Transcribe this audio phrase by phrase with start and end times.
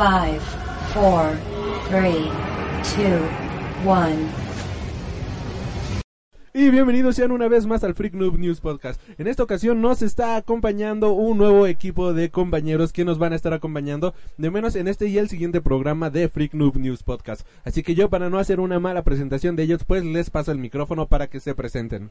[0.00, 0.08] 5,
[0.94, 1.30] 4,
[1.90, 2.14] 3,
[2.96, 3.20] 2,
[3.84, 4.08] 1.
[6.54, 8.98] Y bienvenidos sean una vez más al Freak Noob News Podcast.
[9.18, 13.36] En esta ocasión nos está acompañando un nuevo equipo de compañeros que nos van a
[13.36, 17.46] estar acompañando, de menos en este y el siguiente programa de Freak Noob News Podcast.
[17.64, 20.56] Así que yo, para no hacer una mala presentación de ellos, pues les paso el
[20.56, 22.10] micrófono para que se presenten.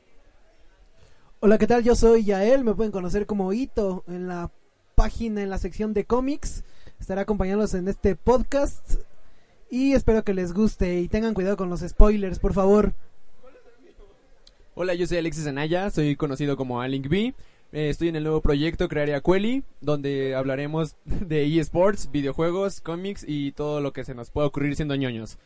[1.40, 1.84] Hola, ¿qué tal?
[1.84, 4.52] Yo soy Yael, me pueden conocer como Ito en la
[4.94, 6.64] página, en la sección de cómics.
[7.10, 8.98] Estaré acompañándolos en este podcast
[9.72, 12.94] y espero que les guste y tengan cuidado con los spoilers, por favor.
[14.76, 17.34] Hola, yo soy Alexis Anaya, soy conocido como Alink B.
[17.72, 23.54] Eh, estoy en el nuevo proyecto Crearia Quelly, donde hablaremos de eSports, videojuegos, cómics y
[23.54, 25.40] todo lo que se nos pueda ocurrir siendo ñoños.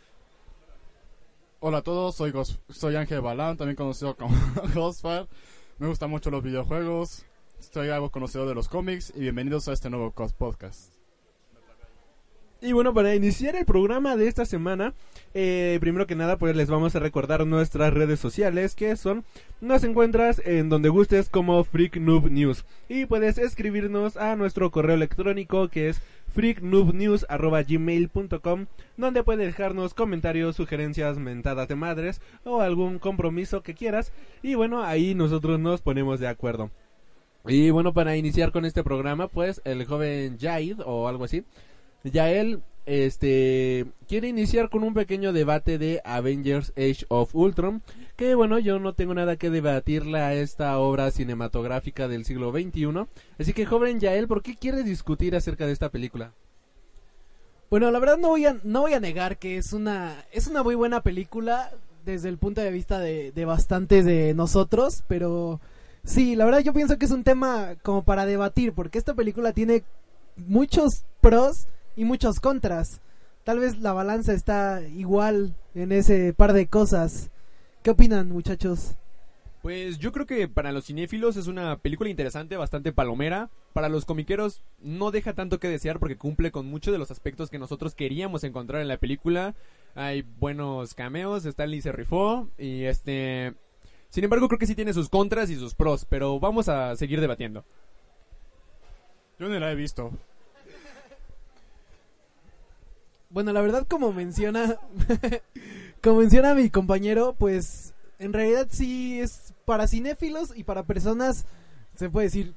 [1.62, 4.36] Hola a todos, soy, Gos- soy Ángel Balán, también conocido como
[4.76, 5.28] Ghostfire.
[5.80, 7.26] Me gustan mucho los videojuegos,
[7.72, 11.03] soy algo conocido de los cómics y bienvenidos a este nuevo podcast.
[12.64, 14.94] Y bueno, para iniciar el programa de esta semana,
[15.34, 19.26] eh, primero que nada, pues les vamos a recordar nuestras redes sociales, que son,
[19.60, 22.64] nos encuentras en donde gustes como Freak Noob News.
[22.88, 26.02] Y puedes escribirnos a nuestro correo electrónico, que es
[26.34, 34.14] freaknoobnews.gmail.com, donde puedes dejarnos comentarios, sugerencias, mentadas de madres, o algún compromiso que quieras.
[34.42, 36.72] Y bueno, ahí nosotros nos ponemos de acuerdo.
[37.46, 41.44] Y bueno, para iniciar con este programa, pues el joven Jaid, o algo así,
[42.04, 47.82] Yael este quiere iniciar con un pequeño debate de Avengers Age of Ultron,
[48.18, 53.08] que bueno, yo no tengo nada que debatirle a esta obra cinematográfica del siglo XXI,
[53.40, 56.34] así que joven Yael, ¿por qué quiere discutir acerca de esta película?
[57.70, 60.62] Bueno, la verdad no voy a, no voy a negar que es una, es una
[60.62, 61.72] muy buena película
[62.06, 65.62] desde el punto de vista de, de bastantes de nosotros, pero
[66.04, 69.54] sí, la verdad yo pienso que es un tema como para debatir, porque esta película
[69.54, 69.84] tiene
[70.36, 73.02] muchos pros y muchos contras.
[73.44, 77.30] Tal vez la balanza está igual en ese par de cosas.
[77.82, 78.96] ¿Qué opinan, muchachos?
[79.62, 83.50] Pues yo creo que para los cinéfilos es una película interesante, bastante palomera.
[83.72, 87.50] Para los comiqueros no deja tanto que desear porque cumple con muchos de los aspectos
[87.50, 89.56] que nosotros queríamos encontrar en la película.
[89.96, 93.54] Hay buenos cameos, Stanley se rifó y este...
[94.10, 97.22] Sin embargo creo que sí tiene sus contras y sus pros, pero vamos a seguir
[97.22, 97.64] debatiendo.
[99.40, 100.12] Yo ni la he visto.
[103.34, 104.78] Bueno, la verdad como menciona
[106.04, 111.48] como menciona mi compañero, pues en realidad sí es para cinéfilos y para personas
[111.96, 112.54] se puede decir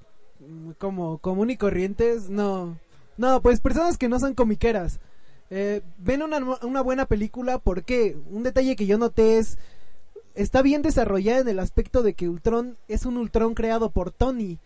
[0.76, 2.78] como común y corrientes, no.
[3.16, 5.00] No, pues personas que no son comiqueras.
[5.48, 9.56] Eh, ven una, una buena película porque un detalle que yo noté es
[10.34, 14.58] está bien desarrollada en el aspecto de que Ultron es un Ultron creado por Tony.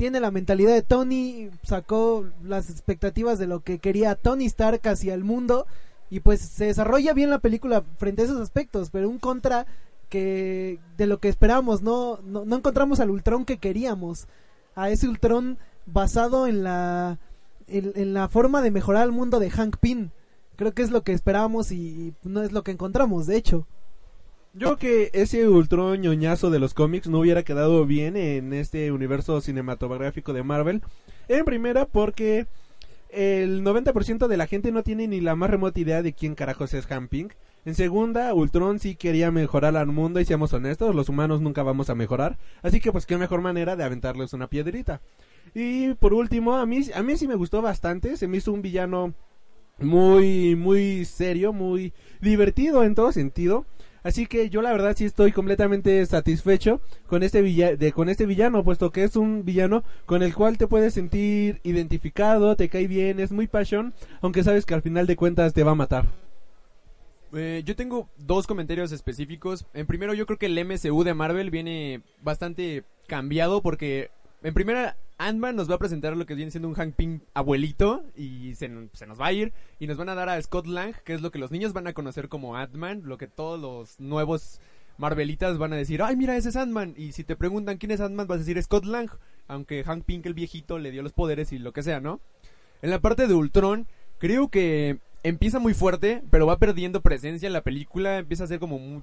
[0.00, 5.12] Tiene la mentalidad de Tony, sacó las expectativas de lo que quería Tony Stark hacia
[5.12, 5.66] el mundo
[6.08, 9.66] y pues se desarrolla bien la película frente a esos aspectos, pero un contra
[10.08, 14.26] que de lo que esperábamos, no, no, no encontramos al Ultron que queríamos,
[14.74, 17.18] a ese Ultron basado en la
[17.66, 20.08] en, en la forma de mejorar el mundo de Hank Pym.
[20.56, 23.66] Creo que es lo que esperábamos y no es lo que encontramos, de hecho.
[24.52, 28.90] Yo creo que ese Ultron ñoñazo de los cómics no hubiera quedado bien en este
[28.90, 30.82] universo cinematográfico de Marvel.
[31.28, 32.46] En primera porque
[33.10, 36.74] el 90% de la gente no tiene ni la más remota idea de quién carajos
[36.74, 37.28] es Han Ping.
[37.64, 41.88] En segunda, Ultron sí quería mejorar al mundo y seamos honestos, los humanos nunca vamos
[41.88, 42.36] a mejorar.
[42.62, 45.00] Así que pues qué mejor manera de aventarles una piedrita.
[45.54, 48.62] Y por último, a mí, a mí sí me gustó bastante, se me hizo un
[48.62, 49.14] villano
[49.78, 53.64] muy, muy serio, muy divertido en todo sentido.
[54.02, 58.64] Así que yo la verdad sí estoy completamente satisfecho con este de con este villano,
[58.64, 63.20] puesto que es un villano con el cual te puedes sentir identificado, te cae bien,
[63.20, 66.06] es muy pasión, aunque sabes que al final de cuentas te va a matar.
[67.32, 69.66] Eh, yo tengo dos comentarios específicos.
[69.72, 74.10] En primero, yo creo que el MCU de Marvel viene bastante cambiado porque,
[74.42, 78.02] en primera, Ant-Man nos va a presentar lo que viene siendo un Hank Pym abuelito
[78.16, 81.12] y se, nos va a ir y nos van a dar a Scott Lang, que
[81.12, 84.60] es lo que los niños van a conocer como Ant-Man, lo que todos los nuevos
[84.96, 86.94] Marvelitas van a decir, ay mira, ese es Ant-Man.
[86.96, 89.10] Y si te preguntan quién es Ant-Man, vas a decir Scott Lang,
[89.48, 92.20] aunque Hank Pym, el viejito, le dio los poderes y lo que sea, ¿no?
[92.82, 93.86] En la parte de Ultron,
[94.18, 98.58] creo que empieza muy fuerte, pero va perdiendo presencia en la película, empieza a ser
[98.58, 99.02] como mu-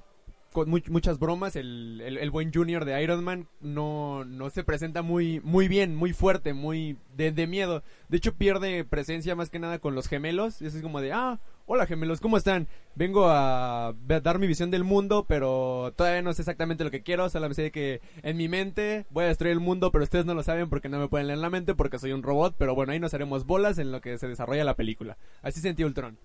[0.66, 5.68] muchas bromas, el, el, buen Junior de Iron Man no, no se presenta muy, muy
[5.68, 7.82] bien, muy fuerte, muy de, miedo.
[8.08, 11.40] De hecho pierde presencia más que nada con los gemelos, y es como de, ah,
[11.66, 12.68] hola gemelos, ¿cómo están?
[12.94, 17.28] Vengo a dar mi visión del mundo, pero todavía no sé exactamente lo que quiero,
[17.28, 20.42] solo sé que en mi mente voy a destruir el mundo, pero ustedes no lo
[20.42, 23.00] saben porque no me pueden leer la mente porque soy un robot, pero bueno, ahí
[23.00, 25.18] nos haremos bolas en lo que se desarrolla la película.
[25.42, 26.18] Así sentí Ultron.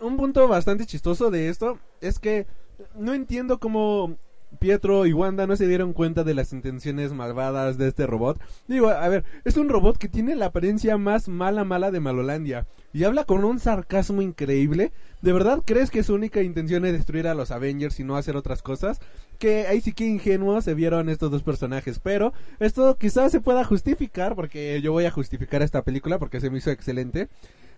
[0.00, 2.46] Un punto bastante chistoso de esto es que
[2.94, 4.16] no entiendo cómo
[4.58, 8.40] Pietro y Wanda no se dieron cuenta de las intenciones malvadas de este robot.
[8.68, 12.66] Digo, a ver, es un robot que tiene la apariencia más mala mala de Malolandia
[12.92, 14.92] y habla con un sarcasmo increíble.
[15.20, 18.36] ¿De verdad crees que su única intención es destruir a los Avengers y no hacer
[18.36, 19.00] otras cosas?
[19.38, 23.64] Que ahí sí que ingenuos se vieron estos dos personajes, pero esto quizás se pueda
[23.64, 27.28] justificar porque yo voy a justificar esta película porque se me hizo excelente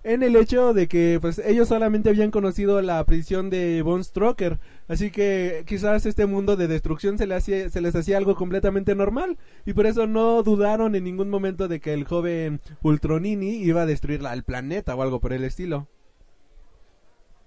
[0.02, 4.58] en el hecho de que pues ellos solamente habían conocido la prisión de Von Stroker,
[4.88, 9.38] así que quizás este mundo de destrucción se, hacía, se les hacía algo completamente normal
[9.66, 13.86] y por eso no dudaron en ningún momento de que el joven Ultronini iba a
[13.86, 15.88] destruir el planeta o algo por el estilo.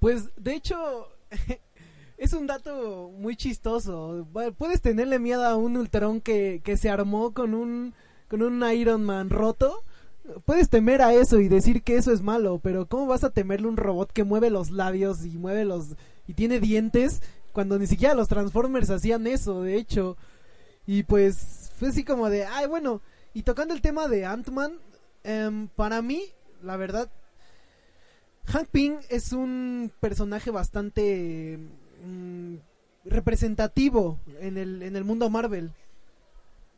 [0.01, 1.09] Pues, de hecho,
[2.17, 4.27] es un dato muy chistoso.
[4.57, 7.93] Puedes tenerle miedo a un Ultron que, que se armó con un,
[8.27, 9.83] con un Iron Man roto.
[10.45, 13.67] Puedes temer a eso y decir que eso es malo, pero ¿cómo vas a temerle
[13.67, 15.95] un robot que mueve los labios y mueve los
[16.27, 17.21] y tiene dientes
[17.51, 20.17] cuando ni siquiera los Transformers hacían eso, de hecho?
[20.85, 23.01] Y pues fue así como de, ay, bueno,
[23.33, 24.73] y tocando el tema de Ant-Man,
[25.23, 26.21] em, para mí,
[26.61, 27.09] la verdad,
[28.45, 31.57] Hank Pym es un personaje bastante
[32.05, 32.55] mm,
[33.05, 35.71] representativo en el, en el mundo Marvel.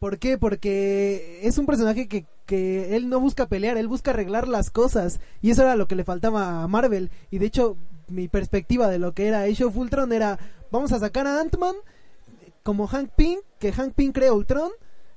[0.04, 0.38] ¿Por qué?
[0.38, 5.22] Porque es un personaje que, que él no busca pelear, él busca arreglar las cosas.
[5.42, 7.10] Y eso era lo que le faltaba a Marvel.
[7.32, 7.78] Y de hecho,
[8.10, 10.38] mi perspectiva de lo que era Age of Ultron era,
[10.72, 11.76] vamos a sacar a Ant-Man
[12.64, 14.72] como Hank Pym, que Hank Pym crea Ultron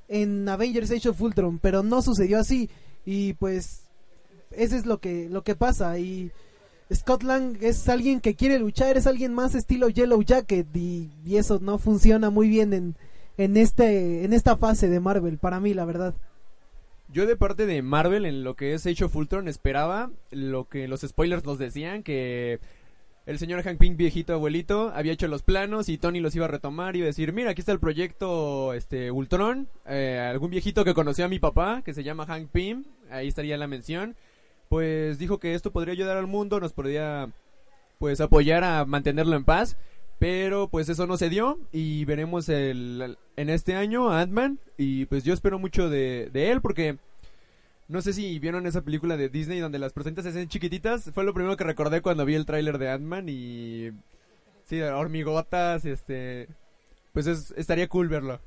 [0.07, 1.59] en Avengers Age of Ultron.
[1.59, 2.71] Pero no sucedió así.
[3.05, 3.81] Y pues,
[4.53, 5.99] eso es lo que, lo que pasa.
[5.99, 6.31] Y
[6.95, 10.69] Scott Lang es alguien que quiere luchar, es alguien más estilo Yellow Jacket.
[10.77, 12.97] Y, y eso no funciona muy bien en,
[13.37, 16.15] en, este, en esta fase de Marvel, para mí, la verdad.
[17.09, 20.89] Yo de parte de Marvel en lo que es Age of Ultron esperaba lo que
[20.89, 22.59] los spoilers nos decían que
[23.27, 26.49] el señor Hank Pym viejito abuelito había hecho los planos y Tony los iba a
[26.49, 31.25] retomar y decir, mira, aquí está el proyecto este Ultron, eh, algún viejito que conoció
[31.25, 34.17] a mi papá que se llama Hank Pym, ahí estaría la mención,
[34.69, 37.31] pues dijo que esto podría ayudar al mundo, nos podría
[37.99, 39.77] pues apoyar a mantenerlo en paz.
[40.19, 45.05] Pero pues eso no se dio y veremos el, en este año a Ant-Man y
[45.07, 46.97] pues yo espero mucho de, de él porque
[47.89, 51.11] no sé si vieron esa película de Disney donde las presentes se hacen chiquititas.
[51.13, 53.91] Fue lo primero que recordé cuando vi el tráiler de Ant-Man y...
[54.65, 56.49] Sí, hormigotas, este...
[57.13, 58.41] Pues es, estaría cool verlo.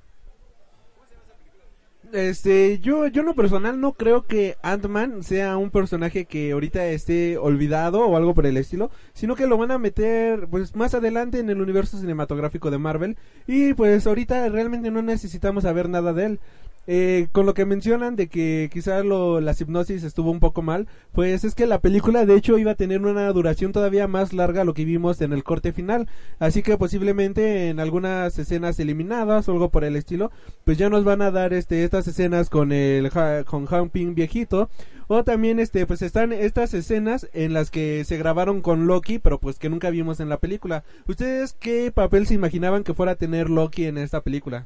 [2.12, 6.88] Este, yo, yo en lo personal no creo que Ant-Man sea un personaje que ahorita
[6.88, 10.94] esté olvidado o algo por el estilo, sino que lo van a meter pues más
[10.96, 16.14] adelante en el universo cinematográfico de Marvel y pues ahorita realmente no necesitamos saber nada
[16.14, 16.40] de él.
[16.88, 20.88] Eh, con lo que mencionan de que quizá lo, la hipnosis estuvo un poco mal,
[21.12, 24.62] pues es que la película de hecho iba a tener una duración todavía más larga
[24.62, 26.08] a lo que vimos en el corte final,
[26.40, 30.32] así que posiblemente en algunas escenas eliminadas o algo por el estilo,
[30.64, 33.12] pues ya nos van a dar este estas escenas con el
[33.46, 34.70] con Pym viejito
[35.08, 39.40] o también este pues están estas escenas en las que se grabaron con Loki, pero
[39.40, 40.84] pues que nunca vimos en la película.
[41.08, 44.66] ¿Ustedes qué papel se imaginaban que fuera a tener Loki en esta película?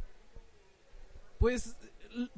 [1.38, 1.76] Pues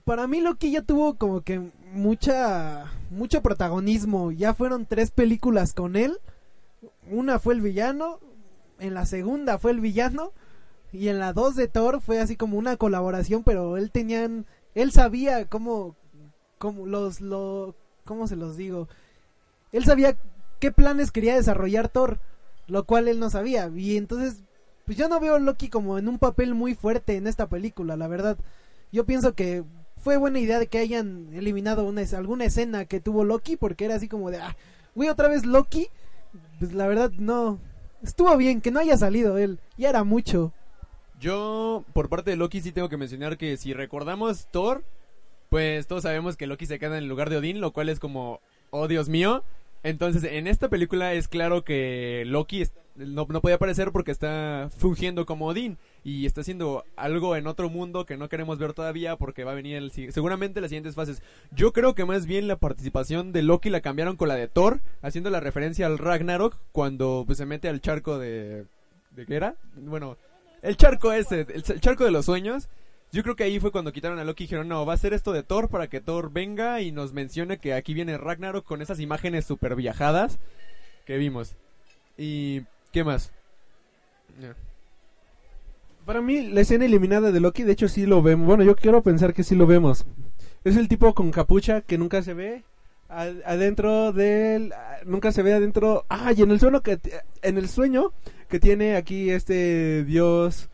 [0.03, 4.31] para mí Loki ya tuvo como que mucha mucho protagonismo.
[4.31, 6.17] Ya fueron tres películas con él.
[7.09, 8.19] Una fue el villano,
[8.79, 10.33] en la segunda fue el villano
[10.91, 14.91] y en la dos de Thor fue así como una colaboración, pero él tenían él
[14.91, 15.95] sabía cómo
[16.57, 18.87] cómo los lo cómo se los digo.
[19.71, 20.17] Él sabía
[20.59, 22.19] qué planes quería desarrollar Thor,
[22.67, 24.43] lo cual él no sabía y entonces
[24.85, 27.95] pues yo no veo a Loki como en un papel muy fuerte en esta película,
[27.95, 28.37] la verdad
[28.95, 29.65] yo pienso que
[29.97, 33.95] fue buena idea de que hayan eliminado una, alguna escena que tuvo Loki porque era
[33.95, 34.55] así como de, ah,
[34.95, 35.89] güey, otra vez Loki.
[36.59, 37.59] Pues la verdad no.
[38.01, 39.59] Estuvo bien que no haya salido él.
[39.77, 40.53] Ya era mucho.
[41.19, 44.85] Yo, por parte de Loki, sí tengo que mencionar que si recordamos Thor,
[45.49, 47.99] pues todos sabemos que Loki se queda en el lugar de Odín, lo cual es
[47.99, 49.43] como, oh Dios mío.
[49.85, 52.63] Entonces, en esta película es claro que Loki
[52.95, 57.69] no, no puede aparecer porque está fungiendo como Odín y está haciendo algo en otro
[57.69, 61.21] mundo que no queremos ver todavía porque va a venir el, seguramente las siguientes fases.
[61.51, 64.81] Yo creo que más bien la participación de Loki la cambiaron con la de Thor,
[65.03, 68.65] haciendo la referencia al Ragnarok cuando pues, se mete al charco de...
[69.11, 69.55] ¿De qué era?
[69.75, 70.17] Bueno,
[70.63, 72.69] el charco ese, el charco de los sueños.
[73.11, 75.13] Yo creo que ahí fue cuando quitaron a Loki y dijeron, no, va a ser
[75.13, 78.81] esto de Thor para que Thor venga y nos mencione que aquí viene Ragnarok con
[78.81, 80.39] esas imágenes super viajadas
[81.05, 81.55] que vimos.
[82.17, 83.31] ¿Y qué más?
[86.05, 88.45] Para mí, la escena eliminada de Loki, de hecho, sí lo vemos.
[88.47, 90.05] Bueno, yo quiero pensar que sí lo vemos.
[90.63, 92.63] Es el tipo con capucha que nunca se ve.
[93.07, 94.73] a- Adentro del.
[94.73, 96.05] a- Nunca se ve adentro.
[96.09, 96.99] Ah, y en el sueño que.
[97.43, 98.11] En el sueño
[98.49, 100.69] que tiene aquí este dios.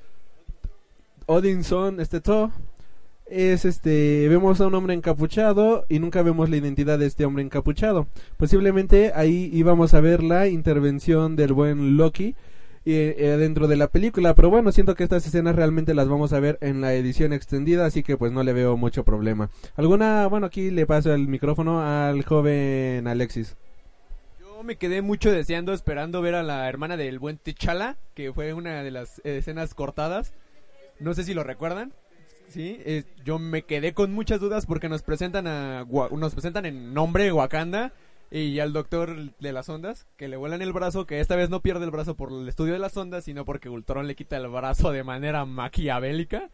[1.26, 2.50] Odinson, este Thor.
[3.26, 4.28] Es este.
[4.28, 5.86] Vemos a un hombre encapuchado.
[5.90, 8.08] Y nunca vemos la identidad de este hombre encapuchado.
[8.38, 12.36] Posiblemente ahí íbamos a ver la intervención del buen Loki
[12.84, 14.34] eh, eh, dentro de la película.
[14.34, 17.86] Pero bueno, siento que estas escenas realmente las vamos a ver en la edición extendida,
[17.86, 19.50] así que pues no le veo mucho problema.
[19.76, 20.26] ¿Alguna?
[20.28, 23.56] Bueno, aquí le paso el micrófono al joven Alexis.
[24.40, 28.54] Yo me quedé mucho deseando, esperando ver a la hermana del buen T'Challa, que fue
[28.54, 30.34] una de las escenas cortadas.
[31.02, 31.94] No sé si lo recuerdan.
[32.48, 36.94] Sí, eh, yo me quedé con muchas dudas porque nos presentan a nos presentan en
[36.94, 37.94] nombre Wakanda
[38.30, 41.62] y al doctor de las ondas que le vuelan el brazo, que esta vez no
[41.62, 44.48] pierde el brazo por el estudio de las ondas, sino porque Ultron le quita el
[44.48, 46.50] brazo de manera maquiavélica.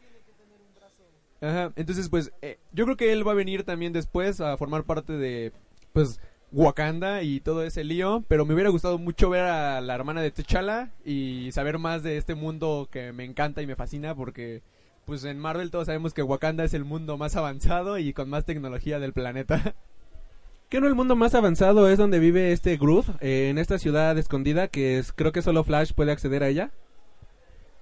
[1.42, 4.84] Ajá, entonces pues eh, yo creo que él va a venir también después a formar
[4.84, 5.52] parte de
[5.94, 6.20] pues
[6.52, 10.32] Wakanda y todo ese lío, pero me hubiera gustado mucho ver a la hermana de
[10.32, 14.62] T'Challa y saber más de este mundo que me encanta y me fascina porque
[15.06, 18.46] pues en Marvel todos sabemos que Wakanda es el mundo más avanzado y con más
[18.46, 19.76] tecnología del planeta.
[20.70, 24.18] ¿Qué no el mundo más avanzado es donde vive este Groot, eh, en esta ciudad
[24.18, 26.72] escondida que es, creo que solo Flash puede acceder a ella?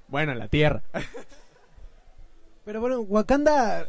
[0.07, 0.83] bueno, en la Tierra.
[2.65, 3.87] Pero bueno, Wakanda, eh,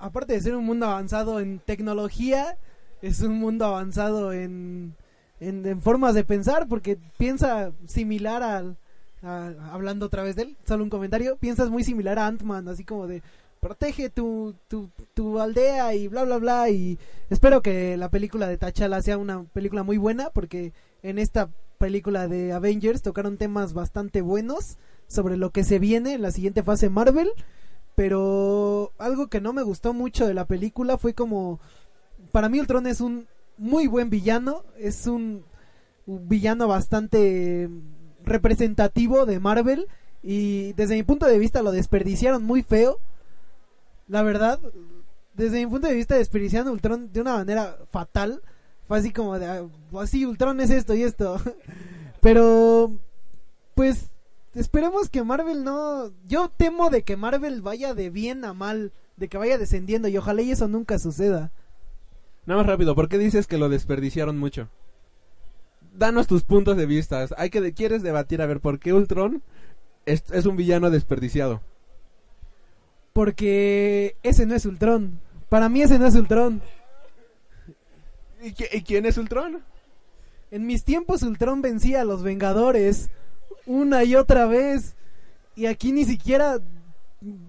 [0.00, 2.58] aparte de ser un mundo avanzado en tecnología,
[3.02, 4.94] es un mundo avanzado en,
[5.40, 8.76] en, formas de pensar, porque piensa similar al...
[9.22, 12.84] a- hablando otra vez de él, solo un comentario, piensas muy similar a Ant-Man, así
[12.84, 13.22] como de
[13.60, 16.96] protege tu, tu, tu aldea y bla bla bla y
[17.28, 22.28] espero que la película de T'Challa sea una película muy buena porque en esta película
[22.28, 24.76] de Avengers tocaron temas bastante buenos
[25.08, 27.30] sobre lo que se viene en la siguiente fase Marvel
[27.96, 31.58] pero algo que no me gustó mucho de la película fue como
[32.32, 33.26] para mí Ultron es un
[33.58, 35.44] muy buen villano, es un,
[36.06, 37.68] villano bastante
[38.24, 39.88] representativo de Marvel
[40.22, 42.98] y desde mi punto de vista lo desperdiciaron muy feo.
[44.06, 44.58] La verdad,
[45.34, 48.42] desde mi punto de vista desperdiciaron Ultron de una manera fatal.
[48.86, 49.66] Fue así como de, ah,
[50.00, 51.38] así Ultron es esto y esto.
[52.22, 52.92] Pero
[53.74, 54.06] pues
[54.54, 56.10] esperemos que Marvel no.
[56.26, 60.16] Yo temo de que Marvel vaya de bien a mal, de que vaya descendiendo y
[60.16, 61.52] ojalá y eso nunca suceda.
[62.48, 64.70] Nada más rápido, ¿por qué dices que lo desperdiciaron mucho?
[65.92, 67.26] Danos tus puntos de vista.
[67.36, 69.42] Hay que quieres debatir a ver por qué Ultron
[70.06, 71.60] es, es un villano desperdiciado.
[73.12, 75.20] Porque ese no es Ultron.
[75.50, 76.62] Para mí ese no es Ultron.
[78.42, 79.62] ¿Y, y quién es Ultron?
[80.50, 83.10] En mis tiempos Ultron vencía a los Vengadores
[83.66, 84.96] una y otra vez.
[85.54, 86.62] Y aquí ni siquiera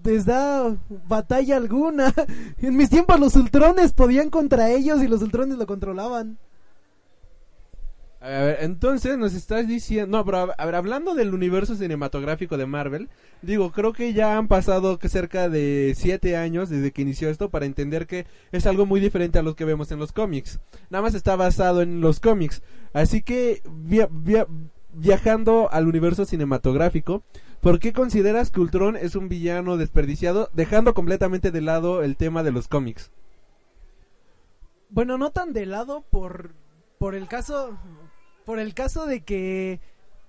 [0.04, 0.76] les da
[1.08, 2.12] batalla alguna.
[2.62, 6.38] En mis tiempos los Ultrones podían contra ellos y los Ultrones lo controlaban.
[8.22, 13.08] A ver, entonces nos estás diciendo, no, pero hablando del universo cinematográfico de Marvel,
[13.40, 17.64] digo, creo que ya han pasado cerca de siete años desde que inició esto para
[17.64, 20.60] entender que es algo muy diferente a lo que vemos en los cómics.
[20.90, 22.60] Nada más está basado en los cómics.
[22.92, 24.46] Así que via- via-
[24.92, 27.22] viajando al universo cinematográfico,
[27.60, 32.42] ¿por qué consideras que Ultron es un villano desperdiciado, dejando completamente de lado el tema
[32.42, 33.10] de los cómics?
[34.88, 36.54] Bueno, no tan de lado por
[36.98, 37.78] por el caso
[38.44, 39.80] por el caso de que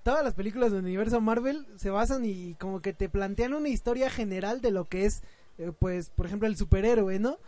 [0.02, 4.08] todas las películas del universo Marvel se basan y como que te plantean una historia
[4.08, 5.22] general de lo que es
[5.58, 7.38] eh, pues por ejemplo el superhéroe, ¿no?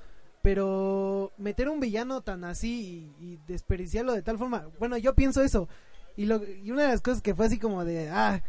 [0.42, 5.68] Pero meter un villano tan así y, desperdiciarlo de tal forma, bueno, yo pienso eso.
[6.16, 8.42] Y lo y una de las cosas que fue así como de ah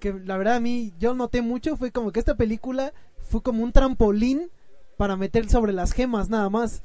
[0.00, 3.62] que la verdad a mí yo noté mucho fue como que esta película fue como
[3.62, 4.50] un trampolín
[4.96, 6.82] para meter sobre las gemas nada más.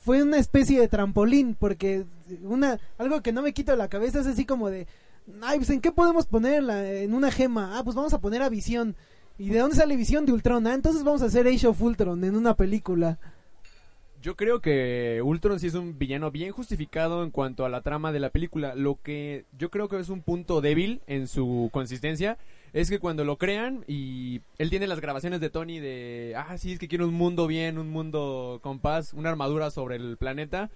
[0.00, 2.04] Fue una especie de trampolín porque
[2.42, 4.86] una algo que no me quito de la cabeza es así como de
[5.40, 7.78] ay pues en qué podemos ponerla en una gema.
[7.78, 8.96] Ah pues vamos a poner a Visión.
[9.38, 12.24] Y de dónde sale Visión de Ultron ah entonces vamos a hacer Age of Ultron
[12.24, 13.18] en una película
[14.24, 18.10] Yo creo que Ultron sí es un villano bien justificado en cuanto a la trama
[18.10, 18.74] de la película.
[18.74, 22.38] Lo que yo creo que es un punto débil en su consistencia
[22.72, 26.72] es que cuando lo crean y él tiene las grabaciones de Tony de, ah, sí,
[26.72, 30.70] es que quiere un mundo bien, un mundo con paz, una armadura sobre el planeta.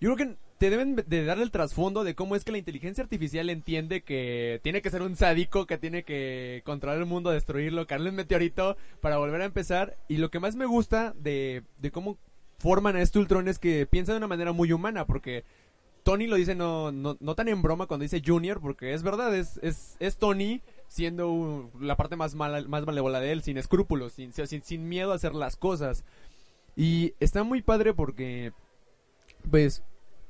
[0.00, 3.04] Yo creo que te deben de darle el trasfondo de cómo es que la inteligencia
[3.04, 7.86] artificial entiende que tiene que ser un sádico, que tiene que controlar el mundo, destruirlo,
[7.86, 9.98] caerle un meteorito para volver a empezar.
[10.08, 12.16] Y lo que más me gusta de, de cómo
[12.58, 15.44] forman a este Ultron es que piensa de una manera muy humana, porque
[16.02, 19.34] Tony lo dice no, no, no tan en broma cuando dice Junior, porque es verdad,
[19.34, 24.12] es, es, es Tony siendo la parte más mala, más malévola de él, sin escrúpulos,
[24.12, 26.04] sin, sin, sin miedo a hacer las cosas.
[26.76, 28.52] Y está muy padre porque,
[29.50, 29.82] pues,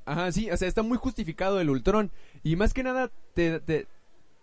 [0.05, 2.11] ajá, sí, o sea, está muy justificado el Ultron.
[2.43, 3.87] Y más que nada te, te,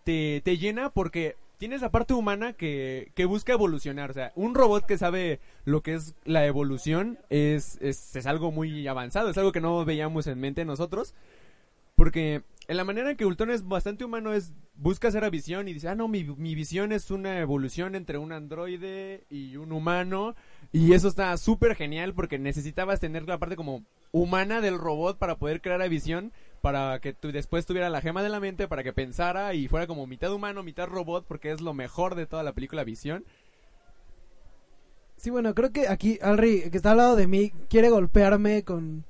[0.03, 4.11] te, te llena porque tienes la parte humana que, que busca evolucionar.
[4.11, 8.51] O sea, un robot que sabe lo que es la evolución es, es, es algo
[8.51, 11.15] muy avanzado, es algo que no veíamos en mente nosotros.
[11.95, 15.69] Porque en la manera en que Ultron es bastante humano es busca hacer a visión
[15.69, 19.71] y dice, ah, no, mi, mi visión es una evolución entre un androide y un
[19.71, 20.35] humano.
[20.73, 25.37] Y eso está súper genial porque necesitabas tener la parte como humana del robot para
[25.37, 28.83] poder crear a visión, para que tú después tuviera la gema de la mente, para
[28.83, 32.41] que pensara y fuera como mitad humano, mitad robot, porque es lo mejor de toda
[32.41, 33.25] la película Visión.
[35.17, 39.03] Sí, bueno, creo que aquí Alri, que está al lado de mí, quiere golpearme con,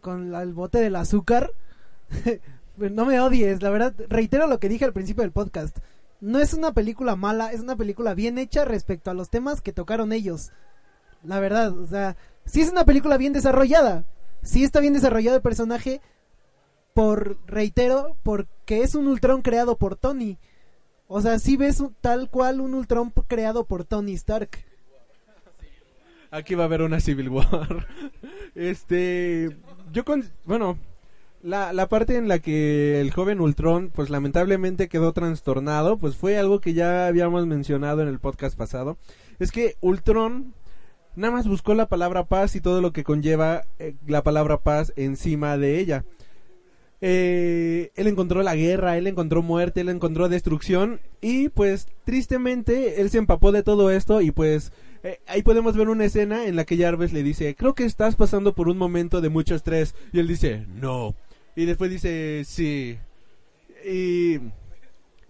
[0.00, 1.52] con el bote del azúcar.
[2.78, 5.76] No me odies, la verdad, reitero lo que dije al principio del podcast.
[6.20, 9.74] No es una película mala, es una película bien hecha respecto a los temas que
[9.74, 10.52] tocaron ellos.
[11.22, 12.16] La verdad, o sea,
[12.46, 14.04] sí es una película bien desarrollada.
[14.42, 16.00] Sí está bien desarrollado el personaje
[16.94, 20.38] por, reitero, porque es un Ultron creado por Tony.
[21.06, 24.50] O sea, sí ves tal cual un Ultron creado por Tony Stark.
[26.30, 27.86] Aquí va a haber una Civil War.
[28.54, 29.56] Este,
[29.92, 30.76] yo con, bueno,
[31.42, 36.36] la, la parte en la que el joven Ultron, pues lamentablemente quedó trastornado, pues fue
[36.36, 38.98] algo que ya habíamos mencionado en el podcast pasado.
[39.38, 40.52] Es que Ultron
[41.16, 44.92] nada más buscó la palabra paz y todo lo que conlleva eh, la palabra paz
[44.96, 46.04] encima de ella.
[47.04, 53.10] Eh, él encontró la guerra, él encontró muerte, él encontró destrucción y pues tristemente él
[53.10, 54.70] se empapó de todo esto y pues
[55.02, 58.14] eh, ahí podemos ver una escena en la que Jarvis le dice, creo que estás
[58.14, 61.16] pasando por un momento de mucho estrés y él dice, no.
[61.56, 62.96] Y después dice, sí.
[63.84, 64.36] Y,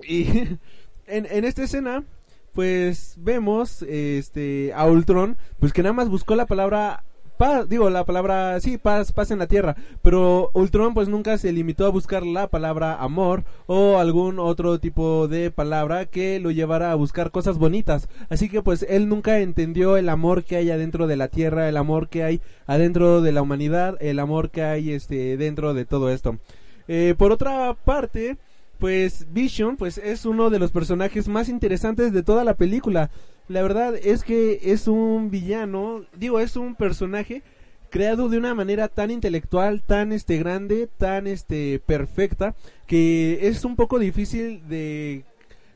[0.06, 0.26] y
[1.06, 2.04] en, en esta escena
[2.52, 7.02] pues vemos este a Ultron pues que nada más buscó la palabra
[7.42, 11.50] paz, digo la palabra sí, paz, paz en la tierra, pero Ultron pues nunca se
[11.50, 16.92] limitó a buscar la palabra amor o algún otro tipo de palabra que lo llevara
[16.92, 18.08] a buscar cosas bonitas.
[18.28, 21.78] Así que pues él nunca entendió el amor que hay adentro de la tierra, el
[21.78, 26.10] amor que hay adentro de la humanidad, el amor que hay este dentro de todo
[26.10, 26.38] esto.
[26.86, 28.36] Eh, por otra parte,
[28.78, 33.10] pues Vision pues es uno de los personajes más interesantes de toda la película.
[33.52, 37.42] La verdad es que es un villano, digo, es un personaje
[37.90, 42.54] creado de una manera tan intelectual, tan este grande, tan este perfecta
[42.86, 45.24] que es un poco difícil de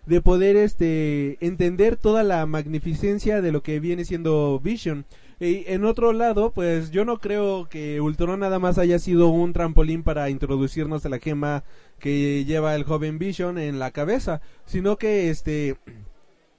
[0.07, 5.05] de poder este entender toda la magnificencia de lo que viene siendo Vision.
[5.39, 9.53] Y en otro lado, pues yo no creo que Ultron nada más haya sido un
[9.53, 11.65] trampolín para introducirnos a la gema
[11.99, 15.77] que lleva el joven Vision en la cabeza, sino que este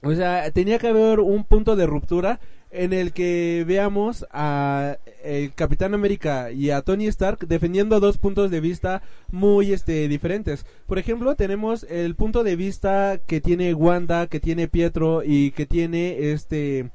[0.02, 5.54] o sea, tenía que haber un punto de ruptura en el que veamos a el
[5.54, 10.66] Capitán América y a Tony Stark defendiendo dos puntos de vista muy este diferentes.
[10.86, 15.66] Por ejemplo, tenemos el punto de vista que tiene Wanda, que tiene Pietro y que
[15.66, 16.90] tiene este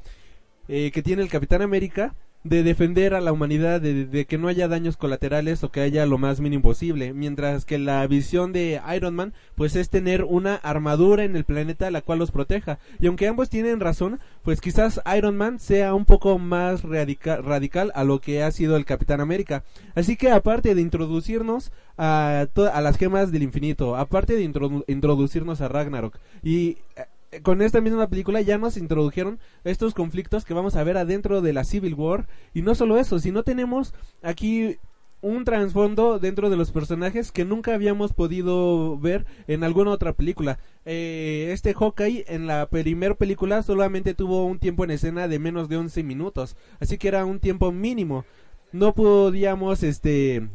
[0.68, 4.68] eh, que tiene el Capitán América de defender a la humanidad de, que no haya
[4.68, 9.16] daños colaterales o que haya lo más mínimo posible, mientras que la visión de Iron
[9.16, 12.80] Man pues es tener una armadura en el planeta la cual los proteja.
[13.00, 17.92] Y aunque ambos tienen razón, pues quizás Iron Man sea un poco más radica- radical
[17.96, 19.64] a lo que ha sido el Capitán América.
[19.96, 25.62] Así que aparte de introducirnos a, a las gemas del infinito, aparte de introdu- introducirnos
[25.62, 27.06] a Ragnarok y eh,
[27.42, 31.54] con esta misma película ya nos introdujeron estos conflictos que vamos a ver adentro de
[31.54, 34.78] la Civil War y no solo eso, sino tenemos aquí
[35.24, 40.60] un trasfondo dentro de los personajes que nunca habíamos podido ver en alguna otra película.
[40.86, 45.70] Eh, este Hawkeye en la primer película solamente tuvo un tiempo en escena de menos
[45.70, 48.26] de 11 minutos, así que era un tiempo mínimo.
[48.74, 50.50] No podíamos este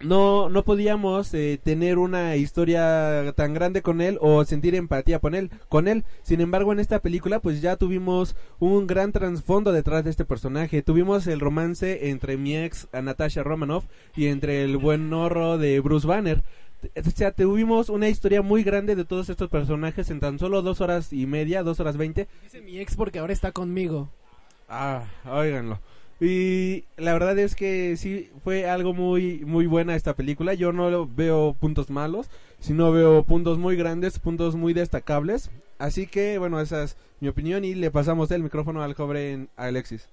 [0.00, 5.34] no, no podíamos eh, tener una historia tan grande con él o sentir empatía con
[5.34, 6.04] él, con él.
[6.22, 10.82] Sin embargo, en esta película, pues ya tuvimos un gran trasfondo detrás de este personaje.
[10.82, 13.84] Tuvimos el romance entre mi ex, Natasha Romanoff,
[14.16, 16.42] y entre el buen horro de Bruce Banner.
[16.96, 20.80] O sea, tuvimos una historia muy grande de todos estos personajes en tan solo dos
[20.80, 22.26] horas y media, dos horas veinte.
[22.42, 24.08] Dice mi ex porque ahora está conmigo.
[24.66, 25.78] Ah, óiganlo.
[26.20, 30.52] Y la verdad es que sí fue algo muy muy buena esta película.
[30.54, 32.28] Yo no veo puntos malos,
[32.58, 35.50] sino veo puntos muy grandes, puntos muy destacables.
[35.78, 40.08] Así que bueno, esa es mi opinión y le pasamos el micrófono al joven Alexis.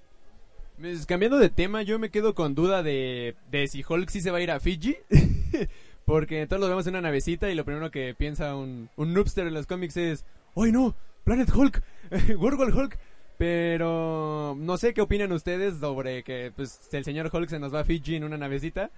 [0.80, 4.30] Pues, cambiando de tema, yo me quedo con duda de, de si Hulk sí se
[4.30, 4.96] va a ir a Fiji.
[6.06, 9.46] Porque todos lo vemos en una navecita y lo primero que piensa un, un noobster
[9.46, 10.24] en los cómics es,
[10.56, 10.94] ¡Ay no!
[11.24, 11.82] ¡Planet Hulk!
[12.38, 12.98] ¡World Hulk!
[13.38, 17.80] Pero no sé qué opinan ustedes sobre que pues el señor Hulk se nos va
[17.80, 18.90] a Fiji en una navecita.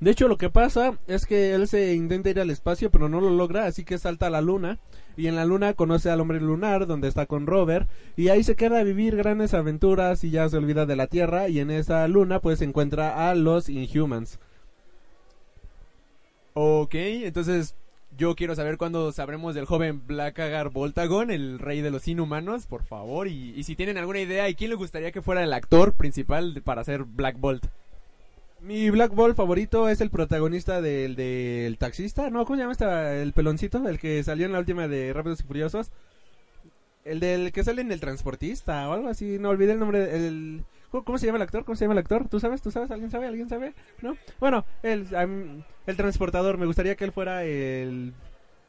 [0.00, 3.20] De hecho, lo que pasa es que él se intenta ir al espacio, pero no
[3.20, 4.78] lo logra, así que salta a la luna.
[5.16, 7.88] Y en la luna conoce al hombre lunar, donde está con Robert.
[8.16, 11.48] Y ahí se queda a vivir grandes aventuras y ya se olvida de la Tierra.
[11.48, 14.40] Y en esa luna, pues encuentra a los Inhumans.
[16.54, 17.76] Ok, entonces
[18.16, 22.84] yo quiero saber cuándo sabremos del joven Blackagar Voltagon, el rey de los inhumanos, por
[22.84, 23.28] favor.
[23.28, 26.84] Y, si tienen alguna idea, ¿y quién le gustaría que fuera el actor principal para
[26.84, 27.66] ser Black Bolt?
[28.60, 32.30] Mi Black Ball favorito es el protagonista del, del taxista.
[32.30, 33.14] No, ¿cómo se llama esta?
[33.16, 35.90] El peloncito, el que salió en la última de Rápidos y Furiosos.
[37.04, 39.38] El del que sale en el transportista o algo así.
[39.38, 40.16] No olvidé el nombre.
[40.16, 40.64] El,
[41.02, 41.64] ¿cómo, se llama el actor?
[41.64, 42.28] ¿Cómo se llama el actor?
[42.28, 42.62] ¿Tú sabes?
[42.62, 42.90] ¿Tú sabes?
[42.90, 43.26] ¿Alguien sabe?
[43.26, 43.74] ¿Alguien sabe?
[44.02, 44.16] ¿No?
[44.38, 45.06] Bueno, el,
[45.86, 46.58] el transportador.
[46.58, 48.12] Me gustaría que él fuera el,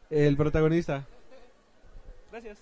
[0.09, 1.05] el protagonista.
[2.31, 2.57] Gracias.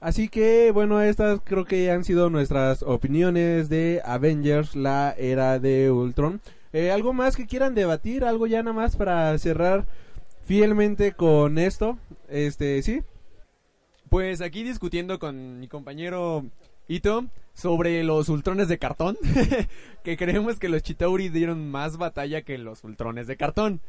[0.00, 5.92] Así que, bueno, estas creo que han sido nuestras opiniones de Avengers, la era de
[5.92, 6.40] Ultron.
[6.72, 8.24] Eh, ¿Algo más que quieran debatir?
[8.24, 9.86] ¿Algo ya nada más para cerrar
[10.44, 11.98] fielmente con esto?
[12.28, 13.02] Este, ¿sí?
[14.08, 16.46] Pues aquí discutiendo con mi compañero
[16.88, 19.16] Ito sobre los ultrones de cartón,
[20.04, 23.80] que creemos que los Chitauri dieron más batalla que los ultrones de cartón.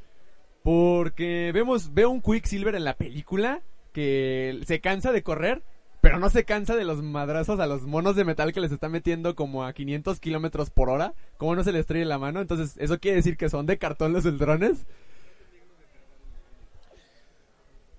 [0.64, 5.62] Porque vemos, veo un Quicksilver en la película que se cansa de correr,
[6.02, 8.90] pero no se cansa de los madrazos a los monos de metal que les está
[8.90, 11.14] metiendo como a 500 kilómetros por hora.
[11.38, 12.42] Como no se les trae la mano?
[12.42, 14.86] Entonces, ¿eso quiere decir que son de cartón los ultrones?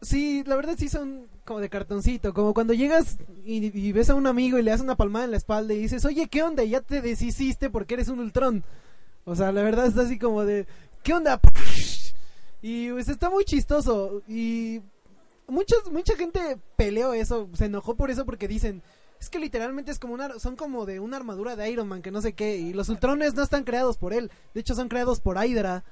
[0.03, 4.27] Sí, la verdad sí son como de cartoncito, como cuando llegas y, ves a un
[4.27, 6.65] amigo y le das una palmada en la espalda y dices, oye, ¿qué onda?
[6.65, 8.65] Ya te deshiciste porque eres un ultrón.
[9.25, 10.67] O sea, la verdad está así como de,
[11.03, 11.41] ¿qué onda?
[12.63, 14.81] Y pues está muy chistoso y
[15.47, 18.83] muchos, mucha gente peleó eso, se enojó por eso porque dicen,
[19.21, 22.11] es que literalmente es como una, son como de una armadura de Iron Man que
[22.11, 25.21] no sé qué y los ultrones no están creados por él, de hecho son creados
[25.21, 25.85] por Hydra.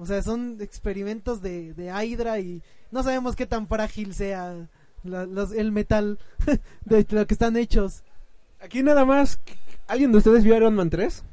[0.00, 4.68] O sea, son experimentos de, de Hydra y no sabemos qué tan frágil sea
[5.04, 6.18] la- los- el metal
[6.84, 8.02] de lo que están hechos.
[8.60, 9.40] Aquí nada más,
[9.86, 11.24] ¿alguien de ustedes vio Iron Man 3?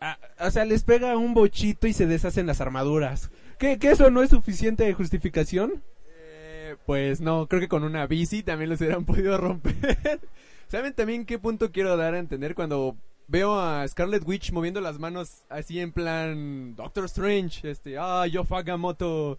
[0.00, 3.30] Ah, o sea, les pega un bochito y se deshacen las armaduras.
[3.58, 5.82] ¿Qué, que eso no es suficiente justificación?
[6.20, 10.20] Eh, pues no, creo que con una bici también los hubieran podido romper.
[10.68, 14.98] ¿Saben también qué punto quiero dar a entender cuando veo a Scarlet Witch moviendo las
[14.98, 19.38] manos así en plan Doctor Strange, este, ah, yo Fagamoto,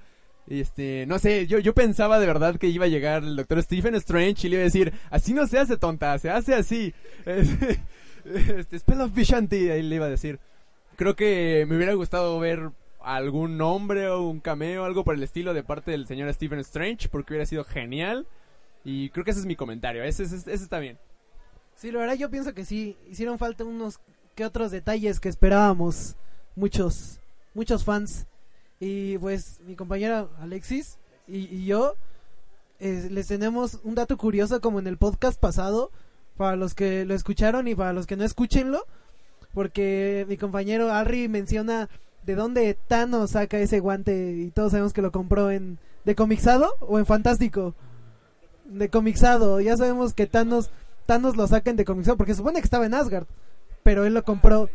[0.50, 3.96] este, no sé, yo, yo pensaba de verdad que iba a llegar el Doctor Stephen
[3.96, 6.94] Strange y le iba a decir, así no se hace tonta, se hace así.
[7.26, 10.40] Este, este Spell of Vishanti, ahí le iba a decir.
[10.98, 15.54] Creo que me hubiera gustado ver algún nombre o un cameo, algo por el estilo
[15.54, 18.28] de parte del señor Stephen Strange, porque hubiera sido genial.
[18.84, 20.98] Y creo que ese es mi comentario, ese, ese, ese está bien.
[21.76, 24.00] Sí, la verdad yo pienso que sí, hicieron falta unos
[24.36, 26.18] que otros detalles que esperábamos
[26.56, 27.22] muchos,
[27.54, 28.28] muchos fans.
[28.80, 31.96] Y pues mi compañera Alexis y, y yo
[32.80, 35.92] eh, les tenemos un dato curioso como en el podcast pasado,
[36.38, 38.86] para los que lo escucharon y para los que no escúchenlo,
[39.54, 41.90] porque mi compañero Harry menciona
[42.26, 46.72] de dónde Thanos saca ese guante y todos sabemos que lo compró en de comixado
[46.80, 47.76] o en fantástico.
[48.64, 50.70] De comixado, ya sabemos que Thanos
[51.06, 53.26] Thanos lo saca en decomixado porque supone que estaba en Asgard,
[53.84, 54.70] pero él lo compró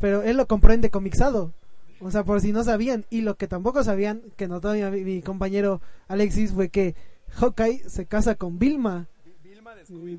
[0.00, 1.52] pero él lo compró en decomixado.
[2.00, 5.22] O sea, por si no sabían y lo que tampoco sabían que notó mi, mi
[5.22, 6.94] compañero Alexis fue que
[7.36, 9.06] Hawkeye se casa con Vilma.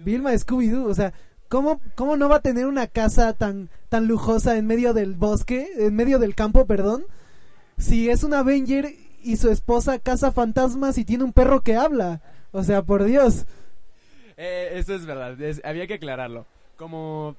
[0.03, 1.13] Vilma de Scooby-Doo, o sea,
[1.49, 5.69] ¿cómo, ¿cómo no va a tener una casa tan, tan lujosa en medio del bosque,
[5.77, 7.05] en medio del campo, perdón?
[7.77, 12.21] Si es un Avenger y su esposa caza fantasmas y tiene un perro que habla.
[12.51, 13.45] O sea, por Dios.
[14.37, 16.45] Eh, eso es verdad, es- había que aclararlo.
[16.77, 17.35] Como...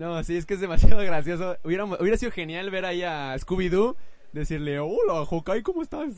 [0.00, 1.58] No, sí, es que es demasiado gracioso.
[1.62, 3.96] Hubiera, hubiera sido genial ver ahí a Scooby-Doo
[4.32, 6.14] decirle, hola, Hawkeye, ¿cómo estás?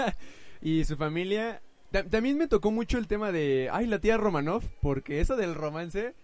[0.60, 1.62] y su familia...
[1.90, 5.54] Ta- también me tocó mucho el tema de, ay, la tía Romanoff, porque eso del
[5.54, 6.14] romance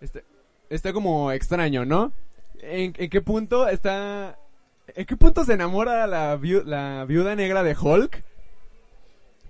[0.00, 0.20] está,
[0.68, 2.12] está como extraño, ¿no?
[2.60, 4.38] ¿En, qué punto está...
[4.94, 8.24] ¿En qué punto se enamora la viuda negra de Hulk?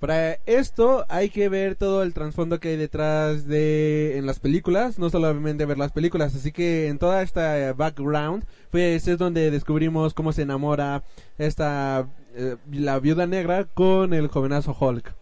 [0.01, 4.99] Para esto hay que ver todo el trasfondo que hay detrás de en las películas,
[4.99, 9.51] no solamente ver las películas, así que en toda esta eh, background pues es donde
[9.51, 11.03] descubrimos cómo se enamora
[11.37, 15.13] esta eh, la viuda negra con el jovenazo Hulk.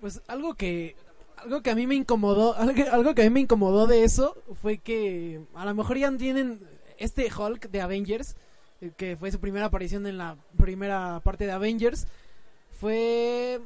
[0.00, 0.96] Pues algo que
[1.36, 2.54] algo que a mí me incomodó,
[2.92, 6.60] algo, que a mí me incomodó de eso fue que a lo mejor ya tienen
[6.96, 8.36] este Hulk de Avengers,
[8.80, 12.06] eh, que fue su primera aparición en la primera parte de Avengers,
[12.80, 13.60] fue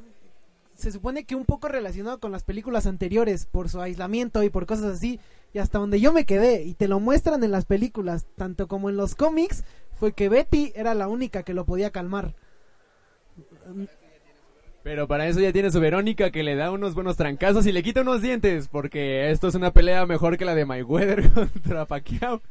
[0.75, 4.65] se supone que un poco relacionado con las películas anteriores por su aislamiento y por
[4.65, 5.19] cosas así,
[5.53, 8.89] y hasta donde yo me quedé y te lo muestran en las películas, tanto como
[8.89, 12.33] en los cómics, fue que Betty era la única que lo podía calmar.
[14.83, 17.83] Pero para eso ya tiene su Verónica que le da unos buenos trancazos y le
[17.83, 22.41] quita unos dientes, porque esto es una pelea mejor que la de Mayweather contra Pacquiao.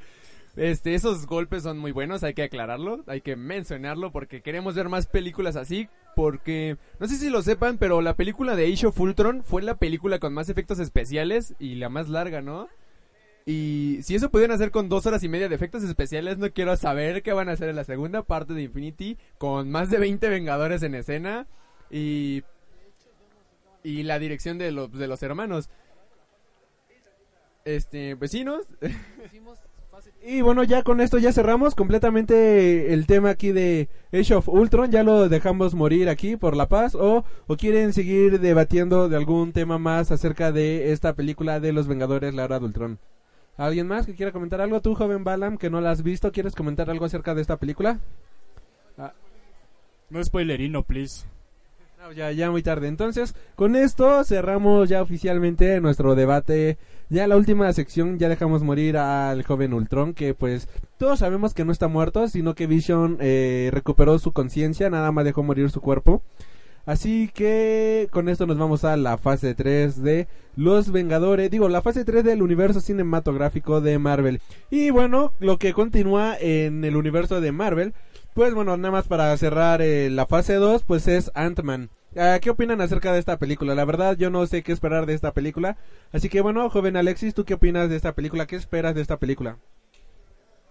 [0.57, 4.88] Este, esos golpes son muy buenos, hay que aclararlo, hay que mencionarlo porque queremos ver
[4.88, 9.01] más películas así, porque no sé si lo sepan, pero la película de Age of
[9.01, 12.68] Ultron fue la película con más efectos especiales y la más larga, ¿no?
[13.44, 16.77] Y si eso pudieran hacer con dos horas y media de efectos especiales, no quiero
[16.77, 20.29] saber qué van a hacer en la segunda parte de Infinity, con más de 20
[20.29, 21.46] Vengadores en escena
[21.90, 22.44] y
[23.85, 25.68] y la dirección de los de los hermanos.
[27.64, 28.66] Este, vecinos,
[30.25, 34.91] Y bueno, ya con esto ya cerramos completamente el tema aquí de Age of Ultron,
[34.93, 39.53] ya lo dejamos morir aquí por la paz o, o quieren seguir debatiendo de algún
[39.53, 42.99] tema más acerca de esta película de los Vengadores, la hora de Ultron.
[43.57, 44.81] ¿Alguien más que quiera comentar algo?
[44.81, 47.99] Tú, joven Balam, que no la has visto, ¿quieres comentar algo acerca de esta película?
[50.12, 51.25] No spoilerino, please.
[52.03, 52.88] No, ya, ya muy tarde.
[52.88, 56.77] Entonces, con esto cerramos ya oficialmente nuestro debate.
[57.11, 61.65] Ya la última sección ya dejamos morir al joven Ultron, que pues todos sabemos que
[61.65, 65.81] no está muerto, sino que Vision eh, recuperó su conciencia, nada más dejó morir su
[65.81, 66.25] cuerpo.
[66.87, 71.83] Así que con esto nos vamos a la fase 3 de Los Vengadores, digo, la
[71.83, 74.41] fase 3 del universo cinematográfico de Marvel.
[74.71, 77.95] Y bueno, lo que continúa en el universo de Marvel,
[78.35, 81.90] pues bueno, nada más para cerrar eh, la fase 2, pues es Ant-Man.
[82.16, 83.75] Ah, ¿Qué opinan acerca de esta película?
[83.75, 85.77] La verdad, yo no sé qué esperar de esta película.
[86.12, 88.47] Así que bueno, joven Alexis, ¿tú qué opinas de esta película?
[88.47, 89.59] ¿Qué esperas de esta película?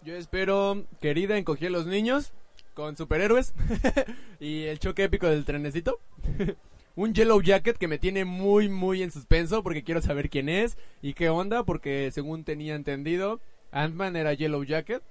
[0.04, 2.34] yo espero querida encogí a los niños
[2.74, 3.54] con superhéroes
[4.40, 6.00] y el choque épico del trenecito.
[6.96, 10.78] Un Yellow Jacket que me tiene muy muy en suspenso porque quiero saber quién es
[11.02, 13.40] y qué onda porque según tenía entendido
[13.72, 15.04] Ant-Man era Yellow Jacket.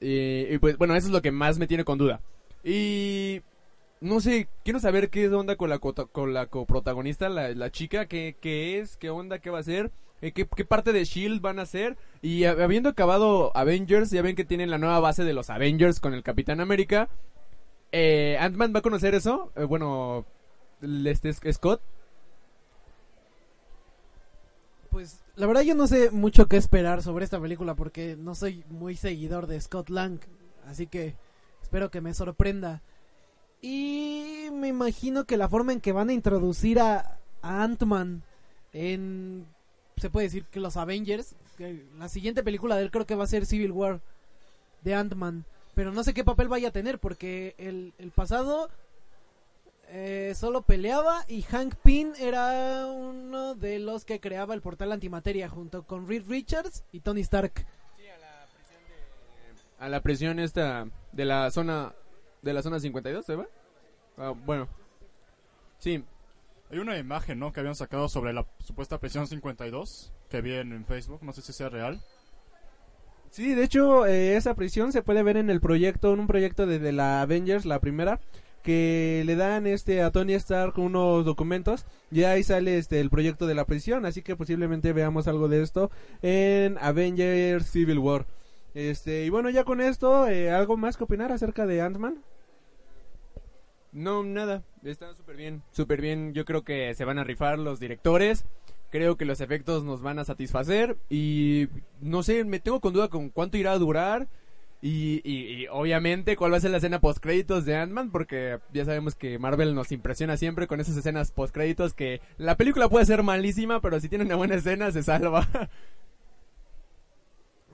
[0.00, 2.20] Y, pues bueno, eso es lo que más me tiene con duda.
[2.64, 3.42] Y
[4.00, 8.36] no sé, quiero saber qué onda con la, con la coprotagonista, la, la chica, qué,
[8.40, 9.90] qué es, qué onda, qué va a hacer,
[10.22, 11.96] eh, qué, qué parte de Shield van a hacer.
[12.22, 15.98] Y hab- habiendo acabado Avengers, ya ven que tienen la nueva base de los Avengers
[16.00, 17.08] con el Capitán América.
[17.92, 19.50] Eh, Ant-Man va a conocer eso.
[19.56, 20.26] Eh, bueno,
[21.06, 21.80] este es- Scott.
[24.90, 28.64] Pues la verdad yo no sé mucho qué esperar sobre esta película porque no soy
[28.70, 30.18] muy seguidor de Scott Lang,
[30.66, 31.14] así que
[31.62, 32.82] espero que me sorprenda.
[33.60, 38.22] Y me imagino que la forma en que van a introducir a, Ant-Man
[38.72, 39.46] en,
[39.96, 43.24] se puede decir que los Avengers, que la siguiente película de él creo que va
[43.24, 44.00] a ser Civil War
[44.82, 48.70] de Ant-Man, pero no sé qué papel vaya a tener porque el pasado
[49.90, 55.48] eh, solo peleaba y Hank Pym era uno de los que creaba el portal antimateria
[55.48, 57.66] junto con Reed Richards y Tony Stark.
[59.78, 61.94] A la prisión esta de la zona
[62.42, 63.46] de la zona 52, ¿se va?
[64.16, 64.68] Ah, bueno.
[65.78, 66.04] Sí,
[66.70, 67.52] Hay una imagen, ¿no?
[67.52, 71.22] Que habían sacado sobre la supuesta prisión 52 que vi en, en Facebook.
[71.22, 72.00] No sé si sea real.
[73.30, 76.66] Sí, de hecho, eh, esa prisión se puede ver en el proyecto, en un proyecto
[76.66, 78.20] de, de la Avengers, la primera,
[78.62, 83.46] que le dan este a Tony Stark unos documentos y ahí sale este el proyecto
[83.46, 85.90] de la prisión, así que posiblemente veamos algo de esto
[86.22, 88.26] en Avengers Civil War.
[88.74, 92.22] Este, y bueno, ya con esto, eh, ¿algo más que opinar acerca de Ant-Man?
[93.92, 94.62] No, nada.
[94.84, 95.62] Está súper bien.
[95.72, 96.34] Súper bien.
[96.34, 98.44] Yo creo que se van a rifar los directores.
[98.90, 100.96] Creo que los efectos nos van a satisfacer.
[101.08, 101.68] Y
[102.00, 104.28] no sé, me tengo con duda con cuánto irá a durar.
[104.80, 108.10] Y, y- y obviamente cuál va a ser la escena post créditos de Ant-Man.
[108.10, 111.94] Porque ya sabemos que Marvel nos impresiona siempre con esas escenas post créditos.
[111.94, 115.46] Que la película puede ser malísima, pero si tiene una buena escena se salva.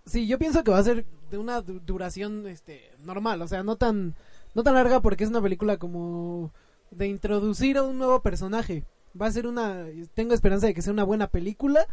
[0.06, 3.62] Sí, yo pienso que va a ser de una du- duración este normal, o sea,
[3.62, 4.14] no tan
[4.54, 6.52] no tan larga porque es una película como
[6.90, 8.84] de introducir a un nuevo personaje.
[9.20, 11.86] Va a ser una tengo esperanza de que sea una buena película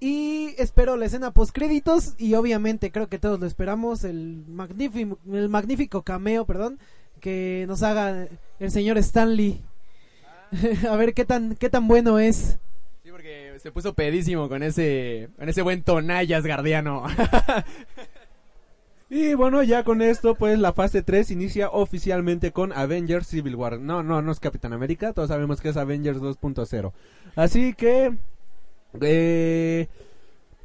[0.00, 5.18] y espero la escena post créditos y obviamente creo que todos lo esperamos el magnífico
[5.32, 6.78] el magnífico cameo, perdón,
[7.20, 8.28] que nos haga
[8.58, 9.62] el señor Stanley.
[10.88, 12.58] a ver qué tan qué tan bueno es.
[13.02, 17.04] Sí, porque se puso pedísimo con ese, con ese buen tonallas guardiano.
[19.08, 23.78] Y bueno, ya con esto, pues la fase 3 inicia oficialmente con Avengers Civil War.
[23.78, 26.92] No, no, no es Capitán América, todos sabemos que es Avengers 2.0.
[27.36, 28.16] Así que...
[29.02, 29.88] Eh,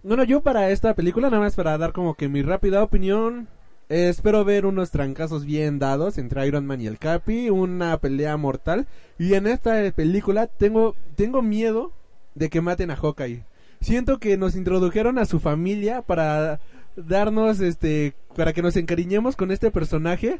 [0.03, 3.47] bueno, yo para esta película, nada más para dar como que mi rápida opinión,
[3.89, 8.87] espero ver unos trancazos bien dados entre Iron Man y el Capi, una pelea mortal.
[9.19, 11.91] Y en esta eh, película tengo, tengo miedo
[12.35, 13.43] de que maten a Hawkeye.
[13.81, 16.59] Siento que nos introdujeron a su familia para
[16.95, 20.39] darnos este para que nos encariñemos con este personaje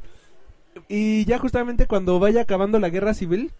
[0.88, 3.52] y ya justamente cuando vaya acabando la guerra civil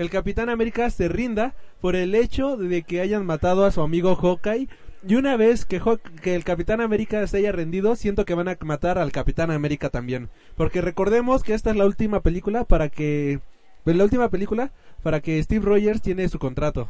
[0.00, 4.16] el Capitán América se rinda por el hecho de que hayan matado a su amigo
[4.16, 4.68] Hawkeye.
[5.06, 8.48] Y una vez que, Haw- que el Capitán América se haya rendido siento que van
[8.48, 10.28] a matar al Capitán América también.
[10.56, 13.40] Porque recordemos que esta es la última película para que
[13.84, 16.88] pues, la última película para que Steve Rogers tiene su contrato.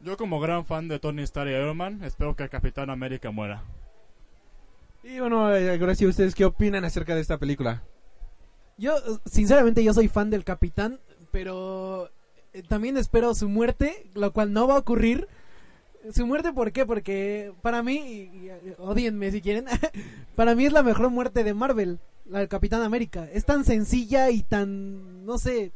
[0.00, 3.30] Yo como gran fan de Tony Stark y Iron Man, espero que el Capitán América
[3.30, 3.62] muera.
[5.04, 7.82] y bueno eh, ahora sí ustedes qué opinan acerca de esta película
[8.78, 8.94] Yo,
[9.26, 10.98] sinceramente, yo soy fan del capitán,
[11.32, 12.10] pero
[12.52, 15.26] eh, también espero su muerte, lo cual no va a ocurrir.
[16.12, 16.84] Su muerte, ¿por qué?
[16.86, 19.64] Porque para mí, y, eh, odíenme si quieren,
[20.36, 23.28] para mí es la mejor muerte de Marvel, la del Capitán América.
[23.32, 25.72] Es tan sencilla y tan, no sé,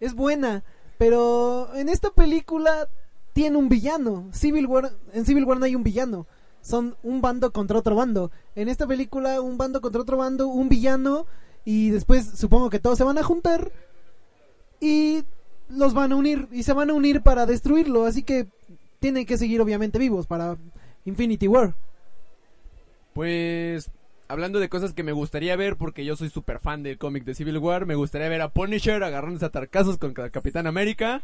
[0.00, 0.64] es buena,
[0.96, 2.88] pero en esta película
[3.32, 4.28] tiene un villano.
[4.32, 6.26] Civil War, en Civil War no hay un villano.
[6.60, 8.30] Son un bando contra otro bando.
[8.54, 11.26] En esta película, un bando contra otro bando, un villano
[11.64, 13.72] y después supongo que todos se van a juntar
[14.84, 15.24] y
[15.70, 18.46] los van a unir y se van a unir para destruirlo, así que
[19.00, 20.58] tienen que seguir obviamente vivos para
[21.06, 21.74] Infinity War.
[23.14, 23.90] Pues
[24.28, 27.34] hablando de cosas que me gustaría ver, porque yo soy súper fan del cómic de
[27.34, 31.22] Civil War, me gustaría ver a Punisher agarrándose a tarcazos con Capitán América.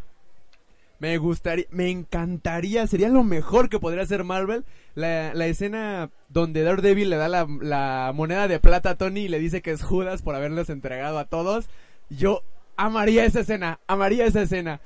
[1.01, 6.63] Me gustaría, me encantaría, sería lo mejor que podría hacer Marvel, la, la escena donde
[6.63, 9.83] Daredevil le da la, la moneda de plata a Tony y le dice que es
[9.83, 11.71] Judas por haberlos entregado a todos.
[12.11, 12.43] Yo
[12.81, 14.81] amaría esa escena, amaría esa escena.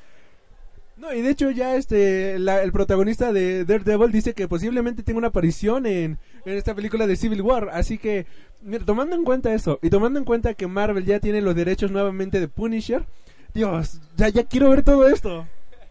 [0.96, 5.28] No, y de hecho ya este el protagonista de Daredevil dice que posiblemente tenga una
[5.28, 8.26] aparición en, en esta película de Civil War, así que
[8.62, 11.90] mira, tomando en cuenta eso y tomando en cuenta que Marvel ya tiene los derechos
[11.90, 13.07] nuevamente de Punisher,
[13.54, 15.46] Dios, ya ya quiero ver todo esto.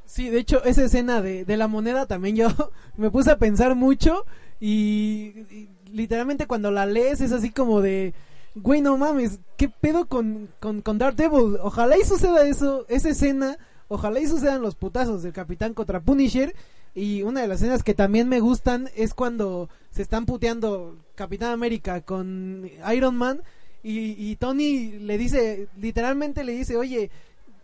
[0.06, 2.48] Sí, de hecho esa escena de, de la moneda también yo
[2.98, 4.26] me puse a pensar mucho
[4.60, 8.14] y literalmente cuando la lees es así como de,
[8.56, 11.58] güey no mames, ¿qué pedo con, con, con Daredevil?
[11.62, 16.56] Ojalá y suceda eso, esa escena, ojalá y sucedan los putazos del capitán contra Punisher
[16.96, 21.52] y una de las escenas que también me gustan es cuando se están puteando Capitán
[21.52, 23.42] América con Iron Man
[23.82, 27.10] y, y Tony le dice, literalmente le dice, oye,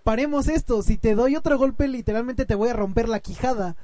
[0.04, 3.75] paremos esto, si te doy otro golpe literalmente te voy a romper la quijada.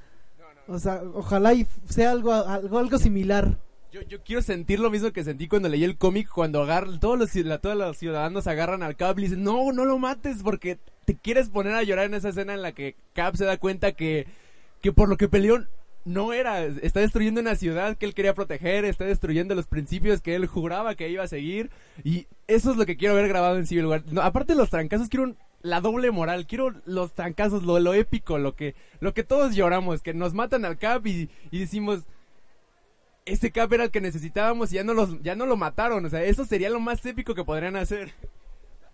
[0.68, 3.60] O sea, ojalá y sea algo, algo, algo similar.
[3.96, 7.18] Yo, yo quiero sentir lo mismo que sentí cuando leí el cómic, cuando agarran, todos
[7.18, 7.32] los,
[7.62, 11.48] todos los ciudadanos agarran al Cap y dicen, no, no lo mates porque te quieres
[11.48, 14.28] poner a llorar en esa escena en la que Cap se da cuenta que,
[14.82, 15.64] que por lo que peleó
[16.04, 20.36] no era, está destruyendo una ciudad que él quería proteger, está destruyendo los principios que
[20.36, 21.72] él juraba que iba a seguir
[22.04, 24.04] y eso es lo que quiero ver grabado en Civil War.
[24.22, 28.58] Aparte de los trancazos, quiero la doble moral, quiero los trancazos, lo, lo épico, lo
[28.58, 32.04] que, lo que todos lloramos, que nos matan al Cap y, y decimos,
[33.26, 36.06] este Cap era el que necesitábamos y ya no, los, ya no lo mataron.
[36.06, 38.14] O sea, eso sería lo más épico que podrían hacer.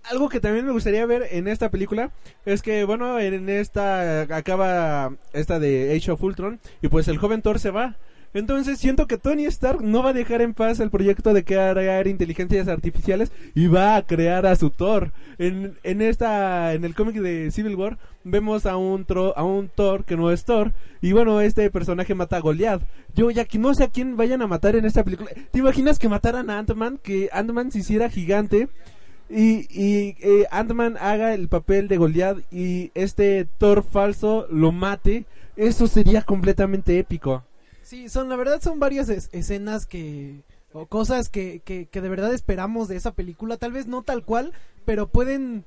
[0.03, 2.11] Algo que también me gustaría ver en esta película
[2.45, 7.41] es que, bueno, en esta acaba esta de Age of Ultron y pues el joven
[7.41, 7.97] Thor se va.
[8.33, 12.07] Entonces siento que Tony Stark no va a dejar en paz el proyecto de crear
[12.07, 15.11] inteligencias artificiales y va a crear a su Thor.
[15.37, 19.69] En, en esta, en el cómic de Civil War vemos a un Tro- a un
[19.69, 22.81] Thor que no es Thor y bueno este personaje mata a Goliath.
[23.15, 25.31] Yo ya que no sé a quién vayan a matar en esta película.
[25.51, 26.99] ¿Te imaginas que mataran a Ant-Man?
[27.01, 28.69] Que Ant-Man se hiciera gigante
[29.29, 35.25] y, y eh, Ant-Man haga el papel de Goliath y este Thor falso lo mate,
[35.55, 37.43] eso sería completamente épico.
[37.81, 40.43] Sí, son, la verdad son varias es- escenas que,
[40.73, 44.23] o cosas que, que, que de verdad esperamos de esa película, tal vez no tal
[44.23, 44.53] cual,
[44.85, 45.65] pero pueden,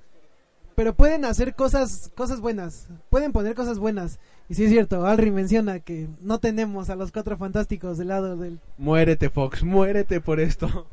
[0.74, 4.18] pero pueden hacer cosas cosas buenas, pueden poner cosas buenas.
[4.48, 8.36] Y sí es cierto, Alri menciona que no tenemos a los cuatro fantásticos del lado
[8.36, 10.86] del Muérete, Fox, muérete por esto.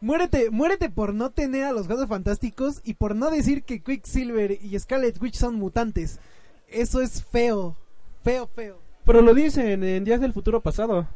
[0.00, 4.58] Muérete, muérete por no tener a los cuatro fantásticos y por no decir que Quicksilver
[4.62, 6.20] y Scarlet Witch son mutantes.
[6.68, 7.76] Eso es feo,
[8.22, 8.78] feo, feo.
[9.04, 11.08] Pero lo dicen en Días del Futuro Pasado.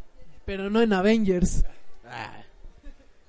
[0.46, 1.64] Pero no en Avengers.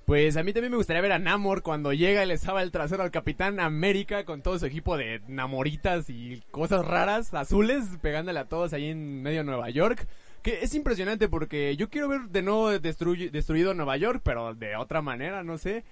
[0.06, 2.72] Pues a mí también me gustaría ver a Namor cuando llega y le estaba el
[2.72, 8.40] trasero al Capitán América con todo su equipo de namoritas y cosas raras, azules, pegándole
[8.40, 10.06] a todos ahí en medio de Nueva York.
[10.42, 15.02] Que es impresionante porque yo quiero ver de nuevo destruido Nueva York, pero de otra
[15.02, 15.84] manera, no sé.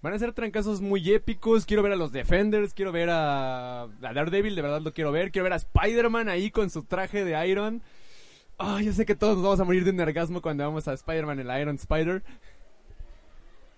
[0.00, 1.66] Van a ser trancazos muy épicos.
[1.66, 5.30] Quiero ver a los Defenders, quiero ver a, a Daredevil, de verdad lo quiero ver.
[5.30, 7.82] Quiero ver a Spider-Man ahí con su traje de Iron.
[8.56, 11.40] Ah, yo sé que todos nos vamos a morir de un cuando vamos a Spider-Man,
[11.40, 12.22] el Iron Spider.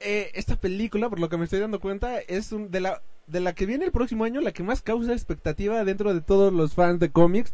[0.05, 3.40] Eh, esta película, por lo que me estoy dando cuenta, es un- de la de
[3.40, 6.74] la que viene el próximo año, la que más causa expectativa dentro de todos los
[6.74, 7.53] fans de cómics.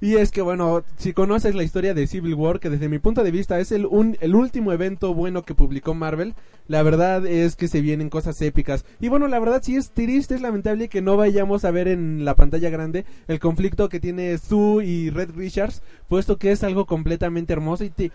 [0.00, 3.22] Y es que, bueno, si conoces la historia de Civil War, que desde mi punto
[3.22, 6.34] de vista es el, un- el último evento bueno que publicó Marvel,
[6.68, 8.86] la verdad es que se vienen cosas épicas.
[8.98, 12.24] Y bueno, la verdad sí es triste, es lamentable que no vayamos a ver en
[12.24, 16.86] la pantalla grande el conflicto que tiene Sue y Red Richards, puesto que es algo
[16.86, 18.10] completamente hermoso y te,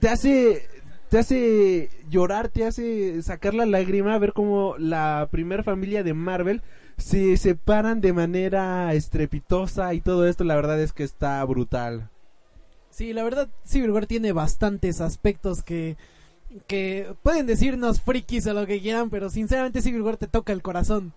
[0.00, 0.62] te hace
[1.10, 6.62] te hace llorar, te hace sacar la lágrima ver cómo la primer familia de Marvel
[6.98, 12.08] se separan de manera estrepitosa y todo esto la verdad es que está brutal.
[12.90, 15.96] Sí, la verdad, Civil War tiene bastantes aspectos que,
[16.68, 20.62] que pueden decirnos frikis o lo que quieran, pero sinceramente Civil War te toca el
[20.62, 21.12] corazón.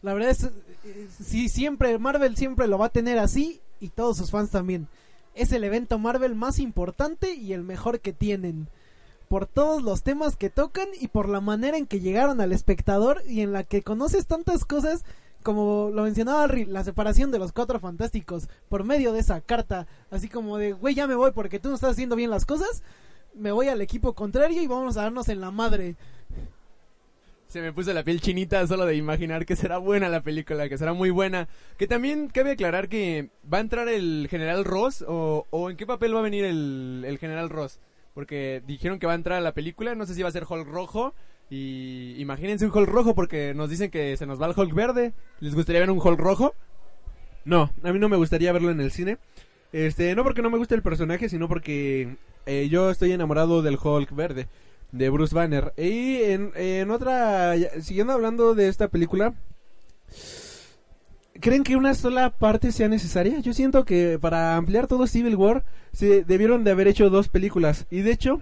[0.00, 4.16] La verdad es, eh, sí, siempre, Marvel siempre lo va a tener así y todos
[4.16, 4.88] sus fans también.
[5.34, 8.68] Es el evento Marvel más importante y el mejor que tienen.
[9.28, 13.22] Por todos los temas que tocan y por la manera en que llegaron al espectador
[13.26, 15.04] y en la que conoces tantas cosas
[15.44, 19.86] como lo mencionaba Ri, la separación de los cuatro fantásticos por medio de esa carta,
[20.10, 22.82] así como de, güey, ya me voy porque tú no estás haciendo bien las cosas,
[23.34, 25.96] me voy al equipo contrario y vamos a darnos en la madre.
[27.48, 30.78] Se me puso la piel chinita solo de imaginar que será buena la película, que
[30.78, 31.46] será muy buena.
[31.76, 35.86] Que también cabe aclarar que va a entrar el general Ross o, o en qué
[35.86, 37.78] papel va a venir el, el general Ross.
[38.14, 40.46] Porque dijeron que va a entrar a la película, no sé si va a ser
[40.48, 41.14] Hulk rojo.
[41.50, 45.12] Y imagínense un Hulk rojo porque nos dicen que se nos va el Hulk verde.
[45.40, 46.54] ¿Les gustaría ver un Hulk rojo?
[47.44, 49.18] No, a mí no me gustaría verlo en el cine.
[49.72, 53.78] Este, no porque no me guste el personaje, sino porque eh, yo estoy enamorado del
[53.82, 54.48] Hulk verde,
[54.92, 55.74] de Bruce Banner.
[55.76, 59.34] Y en, en otra, siguiendo hablando de esta película,
[61.40, 63.40] ¿creen que una sola parte sea necesaria?
[63.40, 67.86] Yo siento que para ampliar todo Civil War, se debieron de haber hecho dos películas.
[67.90, 68.40] Y de hecho,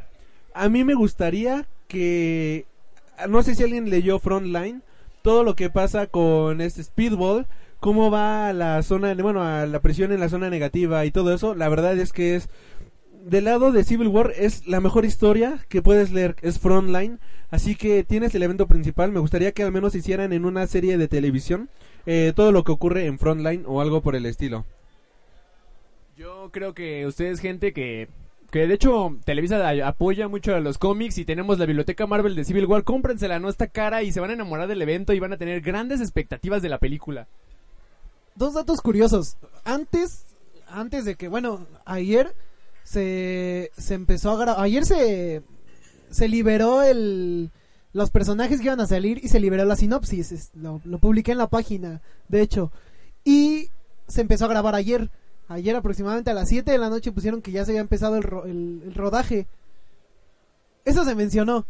[0.55, 2.66] a mí me gustaría que,
[3.28, 4.82] no sé si alguien leyó Frontline,
[5.22, 7.47] todo lo que pasa con este Speedball,
[7.80, 11.34] cómo va a la zona, bueno, a la presión en la zona negativa y todo
[11.34, 12.49] eso, la verdad es que es
[13.24, 17.20] del lado de Civil War es la mejor historia que puedes leer, es Frontline,
[17.51, 20.99] así que tienes el evento principal, me gustaría que al menos hicieran en una serie
[20.99, 21.68] de televisión
[22.07, 24.65] eh, todo lo que ocurre en Frontline o algo por el estilo.
[26.17, 28.09] Yo creo que ustedes, gente que...
[28.51, 32.45] Que de hecho Televisa apoya mucho a los cómics y tenemos la biblioteca Marvel de
[32.45, 35.33] Civil War, cómprensela, no está cara y se van a enamorar del evento y van
[35.33, 37.29] a tener grandes expectativas de la película.
[38.35, 39.39] Dos datos curiosos.
[39.65, 40.27] Antes,
[40.69, 42.35] antes de que, bueno, ayer
[42.85, 45.43] se, se empezó a grabar, ayer se,
[46.11, 47.51] se liberó el,
[47.93, 50.51] los personajes que iban a salir y se liberó la sinopsis.
[50.55, 52.72] Lo, publiqué en la página, de hecho.
[53.24, 53.68] Y
[54.09, 55.11] se empezó a grabar ayer.
[55.49, 58.22] Ayer aproximadamente a las 7 de la noche pusieron que ya se había empezado el,
[58.22, 59.47] ro- el rodaje.
[60.84, 61.66] Eso se mencionó.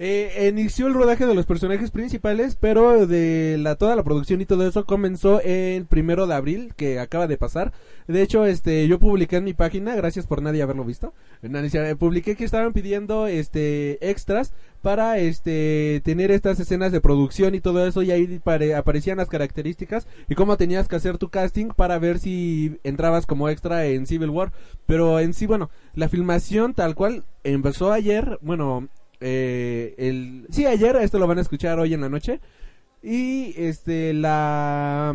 [0.00, 4.46] Eh, inició el rodaje de los personajes principales, pero de la toda la producción y
[4.46, 7.72] todo eso comenzó el primero de abril, que acaba de pasar.
[8.06, 11.14] De hecho, este, yo publiqué en mi página, gracias por nadie haberlo visto.
[11.98, 17.84] Publiqué que estaban pidiendo, este, extras para, este, tener estas escenas de producción y todo
[17.84, 21.98] eso, y ahí pare- aparecían las características y cómo tenías que hacer tu casting para
[21.98, 24.52] ver si entrabas como extra en Civil War.
[24.86, 28.86] Pero en sí, bueno, la filmación tal cual empezó ayer, bueno,
[29.20, 32.40] eh, el sí ayer esto lo van a escuchar hoy en la noche
[33.02, 35.14] y este la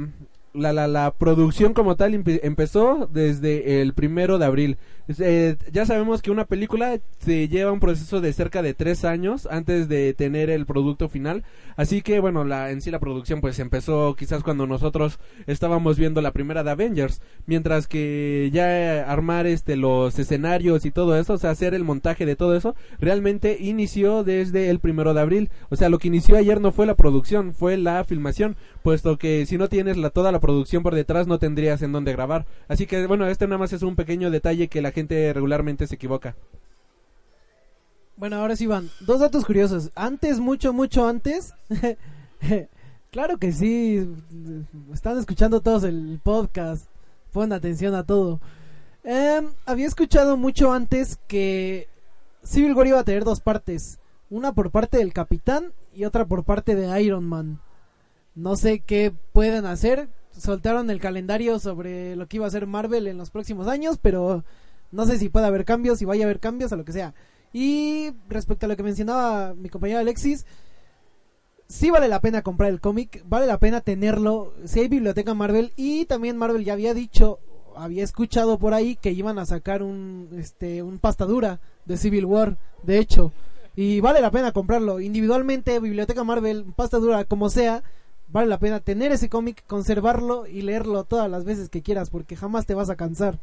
[0.54, 4.78] la, la, la producción como tal empe- empezó desde el primero de abril.
[5.20, 9.48] Eh, ya sabemos que una película se lleva un proceso de cerca de tres años
[9.52, 11.44] antes de tener el producto final.
[11.76, 16.22] Así que bueno, la, en sí la producción pues empezó quizás cuando nosotros estábamos viendo
[16.22, 17.22] la primera de Avengers.
[17.46, 22.26] Mientras que ya armar este los escenarios y todo eso, o sea, hacer el montaje
[22.26, 25.50] de todo eso, realmente inició desde el primero de abril.
[25.70, 29.46] O sea, lo que inició ayer no fue la producción, fue la filmación, puesto que
[29.46, 32.46] si no tienes la, toda la producción por detrás no tendrías en dónde grabar.
[32.70, 35.96] Así que bueno, este nada más es un pequeño detalle que la gente regularmente se
[35.96, 36.36] equivoca.
[38.16, 38.90] Bueno, ahora sí van.
[39.02, 39.92] Dos datos curiosos.
[39.96, 41.54] Antes, mucho, mucho antes.
[43.12, 44.08] claro que sí.
[44.94, 46.88] Están escuchando todos el podcast.
[47.32, 48.40] Pon atención a todo.
[49.04, 51.90] Em, había escuchado mucho antes que
[52.44, 54.00] Civil War iba a tener dos partes.
[54.30, 57.60] Una por parte del capitán y otra por parte de Iron Man.
[58.36, 60.08] No sé qué pueden hacer.
[60.38, 64.44] Soltaron el calendario sobre lo que iba a hacer Marvel en los próximos años, pero
[64.94, 67.14] no sé si puede haber cambios, si vaya a haber cambios o lo que sea.
[67.52, 70.46] Y respecto a lo que mencionaba mi compañero Alexis,
[71.68, 74.54] sí vale la pena comprar el cómic, vale la pena tenerlo.
[74.66, 77.40] Si hay biblioteca Marvel y también Marvel ya había dicho,
[77.76, 82.58] había escuchado por ahí que iban a sacar un este un pastadura de Civil War,
[82.84, 83.34] de hecho,
[83.76, 87.84] y vale la pena comprarlo individualmente, biblioteca Marvel, pastadura como sea.
[88.28, 92.36] Vale la pena tener ese cómic, conservarlo y leerlo todas las veces que quieras porque
[92.36, 93.40] jamás te vas a cansar.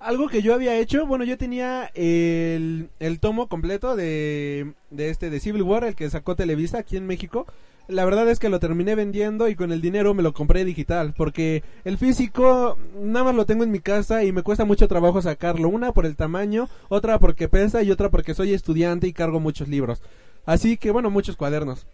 [0.00, 5.28] Algo que yo había hecho, bueno, yo tenía el, el tomo completo de, de este
[5.28, 7.46] de Civil War, el que sacó Televisa aquí en México.
[7.88, 11.14] La verdad es que lo terminé vendiendo y con el dinero me lo compré digital,
[11.16, 15.22] porque el físico nada más lo tengo en mi casa y me cuesta mucho trabajo
[15.22, 15.70] sacarlo.
[15.70, 19.68] Una por el tamaño, otra porque pesa y otra porque soy estudiante y cargo muchos
[19.68, 20.02] libros.
[20.44, 21.86] Así que bueno, muchos cuadernos.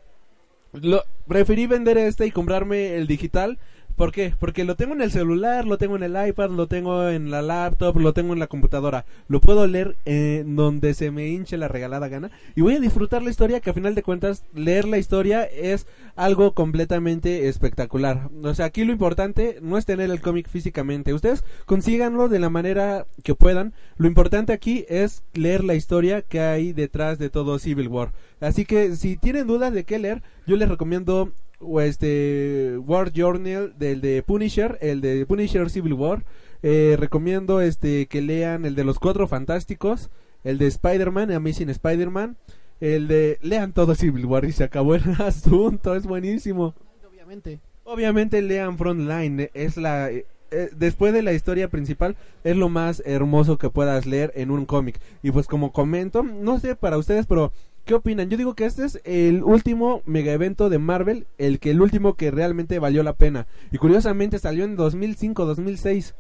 [0.73, 3.59] Lo, preferí vender este y comprarme el digital.
[3.97, 4.35] ¿Por qué?
[4.41, 7.43] Porque lo tengo en el celular, lo tengo en el iPad, lo tengo en la
[7.43, 9.05] laptop, lo tengo en la computadora.
[9.29, 12.33] Lo puedo leer en donde se me hinche la regalada gana.
[12.57, 15.87] Y voy a disfrutar la historia, que a final de cuentas, leer la historia es
[16.17, 18.31] algo completamente espectacular.
[18.43, 21.15] O sea, aquí lo importante no es tener el cómic físicamente.
[21.15, 23.75] Ustedes consíganlo de la manera que puedan.
[23.97, 28.13] Lo importante aquí es leer la historia que hay detrás de todo Civil War.
[28.41, 31.33] Así que si tienen dudas de qué leer, yo les recomiendo
[31.65, 36.25] o este War Journal del de Punisher, el de Punisher Civil War.
[36.63, 40.11] Eh, recomiendo este que lean el de los Cuatro Fantásticos,
[40.45, 42.37] el de Spider-Man, Amazing Spider-Man,
[42.81, 46.75] el de lean todo Civil War y se acabó el asunto, es buenísimo.
[47.07, 47.61] Obviamente.
[47.85, 53.03] Obviamente lean Frontline, es la eh, eh, después de la historia principal es lo más
[53.05, 55.01] hermoso que puedas leer en un cómic.
[55.23, 57.53] Y pues como comento, no sé para ustedes, pero
[57.85, 58.31] ¿qué opinan?
[58.31, 62.15] Yo digo que este es el último mega evento de Marvel, el que el último
[62.15, 63.47] que realmente valió la pena.
[63.71, 66.15] Y curiosamente salió en 2005-2006.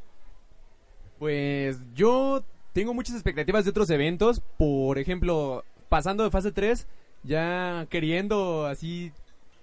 [1.18, 4.42] Pues yo tengo muchas expectativas de otros eventos.
[4.58, 6.86] Por ejemplo, pasando de fase 3,
[7.22, 9.12] ya queriendo así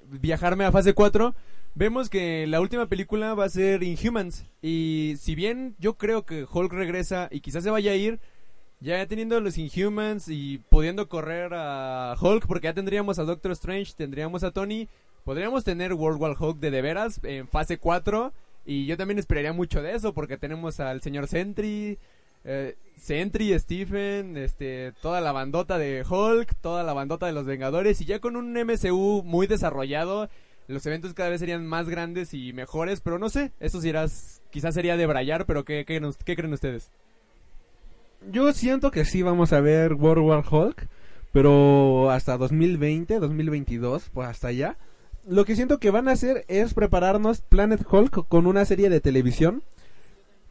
[0.09, 1.35] viajarme a fase 4,
[1.75, 4.45] vemos que la última película va a ser Inhumans.
[4.61, 8.19] Y si bien yo creo que Hulk regresa y quizás se vaya a ir,
[8.81, 13.93] ya teniendo los Inhumans y pudiendo correr a Hulk, porque ya tendríamos a Doctor Strange,
[13.95, 14.89] tendríamos a Tony,
[15.23, 18.33] podríamos tener World War Hulk de de veras en fase 4.
[18.65, 21.97] Y yo también esperaría mucho de eso, porque tenemos al señor Sentry,
[22.43, 28.01] eh, Sentry, Stephen, este, toda la bandota de Hulk, toda la bandota de los Vengadores,
[28.01, 30.29] y ya con un MCU muy desarrollado,
[30.67, 34.41] los eventos cada vez serían más grandes y mejores, pero no sé, eso sí irás,
[34.51, 36.91] quizás sería de brayar, pero ¿qué, qué, creen ustedes?
[38.29, 40.87] Yo siento que sí vamos a ver World War Hulk,
[41.31, 44.77] pero hasta 2020, 2022, pues hasta allá.
[45.27, 49.01] Lo que siento que van a hacer es prepararnos Planet Hulk con una serie de
[49.01, 49.63] televisión.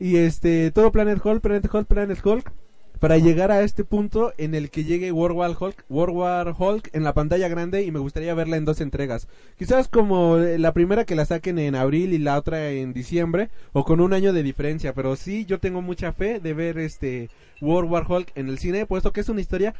[0.00, 2.52] Y este, todo Planet Hulk, Planet Hulk, Planet Hulk.
[2.98, 6.90] Para llegar a este punto en el que llegue World War Hulk, World War Hulk
[6.92, 9.26] en la pantalla grande y me gustaría verla en dos entregas.
[9.58, 13.48] Quizás como eh, la primera que la saquen en abril y la otra en diciembre
[13.72, 17.30] o con un año de diferencia, pero sí yo tengo mucha fe de ver este
[17.60, 19.74] World War Hulk en el cine, puesto que es una historia,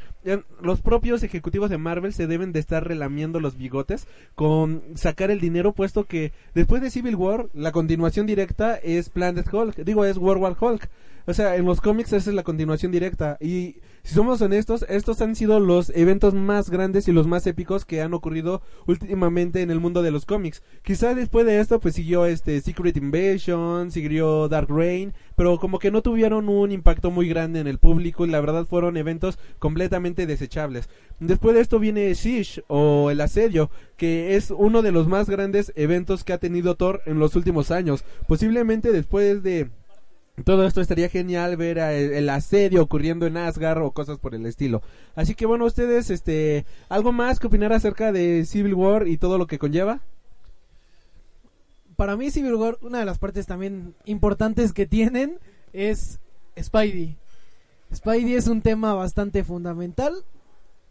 [0.61, 5.41] los propios ejecutivos de Marvel se deben de estar relamiendo los bigotes con sacar el
[5.41, 10.17] dinero, puesto que después de Civil War, la continuación directa es Planet Hulk, digo, es
[10.17, 10.89] World War Hulk.
[11.27, 13.37] O sea, en los cómics esa es la continuación directa.
[13.41, 17.85] Y si somos honestos, estos han sido los eventos más grandes y los más épicos
[17.85, 20.63] que han ocurrido últimamente en el mundo de los cómics.
[20.83, 25.91] Quizá después de esto, pues siguió este Secret Invasion, siguió Dark Reign, pero como que
[25.91, 30.27] no tuvieron un impacto muy grande en el público y la verdad fueron eventos completamente
[30.27, 30.89] desechables.
[31.19, 35.73] Después de esto viene Siege o El Asedio, que es uno de los más grandes
[35.77, 38.05] eventos que ha tenido Thor en los últimos años.
[38.27, 39.71] Posiblemente después de
[40.45, 44.83] todo esto estaría genial ver el asedio ocurriendo en Asgard o cosas por el estilo.
[45.15, 49.39] Así que bueno, ustedes, este, algo más que opinar acerca de Civil War y todo
[49.39, 50.01] lo que conlleva.
[51.97, 55.39] Para mí Civil War, una de las partes también importantes que tienen
[55.73, 56.21] es
[56.59, 57.17] Spidey.
[57.95, 60.25] Spidey es un tema bastante fundamental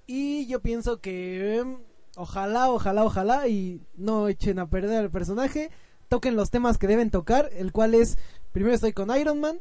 [0.06, 1.78] y yo pienso que em,
[2.16, 5.70] ojalá, ojalá, ojalá y no echen a perder al personaje,
[6.10, 8.18] toquen los temas que deben tocar, el cual es,
[8.52, 9.60] primero estoy con Iron Man,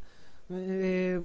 [0.50, 1.20] eh,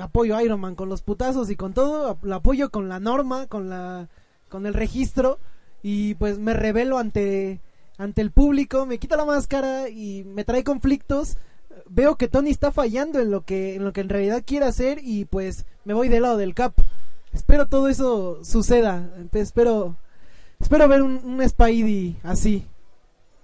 [0.00, 3.46] apoyo a Iron Man con los putazos y con todo, lo apoyo con la norma,
[3.46, 4.08] con la
[4.48, 5.38] con el registro
[5.82, 7.60] y pues me revelo ante
[7.96, 11.36] ante el público, me quita la máscara y me trae conflictos.
[11.88, 15.00] Veo que Tony está fallando en lo que en lo que en realidad quiere hacer
[15.02, 16.74] y pues me voy del lado del Cap.
[17.32, 19.10] Espero todo eso suceda.
[19.16, 19.96] Entonces, espero
[20.60, 22.66] espero ver un, un Spidey así.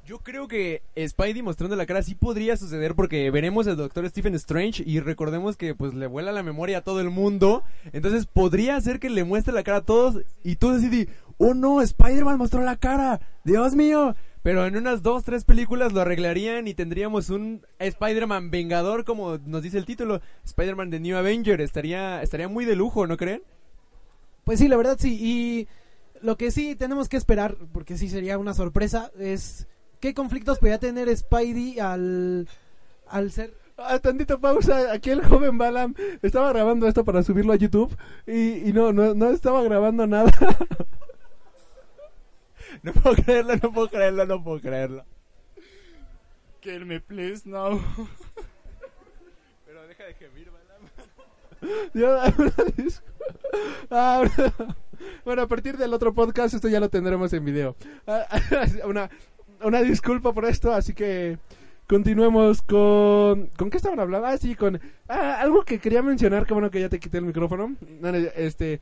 [0.06, 4.34] Yo creo que Spidey mostrando la cara sí podría suceder porque veremos al Doctor Stephen
[4.34, 7.62] Strange y recordemos que pues le vuela la memoria a todo el mundo.
[7.94, 11.80] Entonces podría ser que le muestre la cara a todos y tú decidí, oh no,
[11.80, 14.14] Spider-Man mostró la cara, Dios mío.
[14.42, 19.62] Pero en unas dos, tres películas lo arreglarían y tendríamos un Spider-Man vengador como nos
[19.62, 21.62] dice el título, Spider-Man de New Avenger.
[21.62, 23.42] Estaría, estaría muy de lujo, ¿no creen?
[24.44, 25.16] Pues sí, la verdad sí.
[25.18, 25.66] Y
[26.20, 29.66] lo que sí tenemos que esperar, porque sí sería una sorpresa, es
[30.04, 32.46] qué conflictos podría tener Spidey al,
[33.08, 33.54] al ser...
[33.78, 37.96] Ah, tantito pausa, aquí el joven Balam estaba grabando esto para subirlo a YouTube
[38.26, 40.30] y, y no, no, no estaba grabando nada.
[42.82, 45.04] No puedo creerlo, no puedo creerlo, no puedo creerlo.
[46.60, 47.80] Kill me, please, no.
[49.64, 50.50] Pero deja de gemir,
[51.94, 53.00] Yo- una dis-
[53.90, 54.22] Ah,
[55.24, 57.74] bueno, a partir del otro podcast esto ya lo tendremos en video.
[58.06, 58.26] Ah,
[58.86, 59.08] Una,
[59.62, 61.38] una disculpa por esto, así que
[61.86, 63.48] continuemos con...
[63.56, 64.26] ¿Con qué estaban hablando?
[64.26, 64.80] Ah, sí, con...
[65.08, 67.76] ah, algo que quería mencionar, que bueno que ya te quité el micrófono.
[68.00, 68.80] No, no, Este...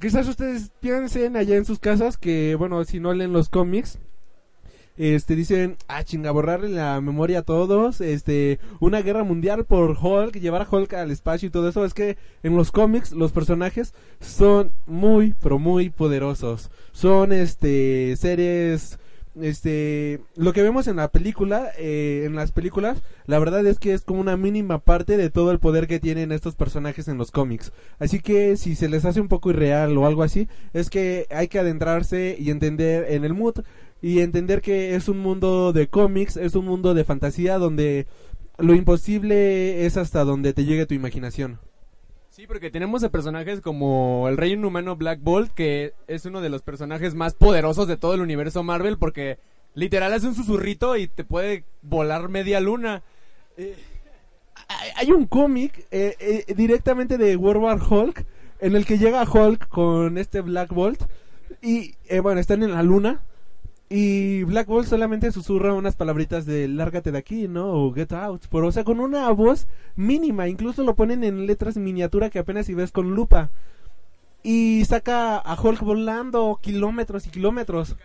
[0.00, 3.98] Quizás ustedes piensen allá en sus casas que, bueno, si no leen los cómics,
[4.96, 10.34] este dicen, ah, chinga, borrarle la memoria a todos, este, una guerra mundial por Hulk,
[10.38, 13.94] llevar a Hulk al espacio y todo eso, es que en los cómics los personajes
[14.20, 16.70] son muy, pero muy poderosos.
[16.92, 18.98] Son, este, seres,
[19.42, 23.92] este, lo que vemos en la película, eh, en las películas, la verdad es que
[23.92, 27.30] es como una mínima parte de todo el poder que tienen estos personajes en los
[27.30, 27.72] cómics.
[27.98, 31.48] Así que si se les hace un poco irreal o algo así, es que hay
[31.48, 33.60] que adentrarse y entender en el mood
[34.02, 38.06] y entender que es un mundo de cómics, es un mundo de fantasía donde
[38.58, 41.58] lo imposible es hasta donde te llegue tu imaginación.
[42.40, 46.48] Sí, porque tenemos a personajes como el rey inhumano Black Bolt, que es uno de
[46.48, 49.38] los personajes más poderosos de todo el universo Marvel, porque
[49.74, 53.02] literal es un susurrito y te puede volar media luna.
[53.58, 58.24] Hay, hay un cómic eh, eh, directamente de World Hulk
[58.60, 61.02] en el que llega Hulk con este Black Bolt
[61.60, 63.20] y eh, bueno, están en la luna
[63.92, 67.72] y Black Bolt solamente susurra unas palabritas de lárgate de aquí, ¿no?
[67.72, 68.44] O get out.
[68.48, 69.66] Pero o sea, con una voz
[69.96, 73.50] mínima, incluso lo ponen en letras miniatura que apenas si ves con lupa.
[74.44, 77.96] Y saca a Hulk volando kilómetros y kilómetros.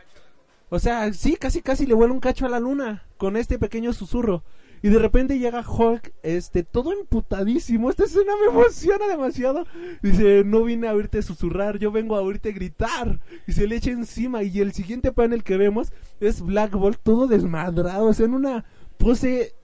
[0.70, 3.94] O sea, sí, casi casi le vuela un cacho a la luna con este pequeño
[3.94, 4.44] susurro.
[4.86, 7.90] Y de repente llega Hulk, este, todo emputadísimo.
[7.90, 9.66] Esta escena me emociona demasiado.
[10.04, 13.20] Dice, no vine a oírte susurrar, yo vengo a oírte gritar.
[13.48, 14.44] Y se le echa encima.
[14.44, 18.06] Y el siguiente panel que vemos es Black Bolt todo desmadrado.
[18.06, 18.64] O sea, en una
[19.00, 19.56] pose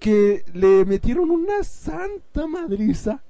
[0.00, 3.22] que le metieron una santa madriza.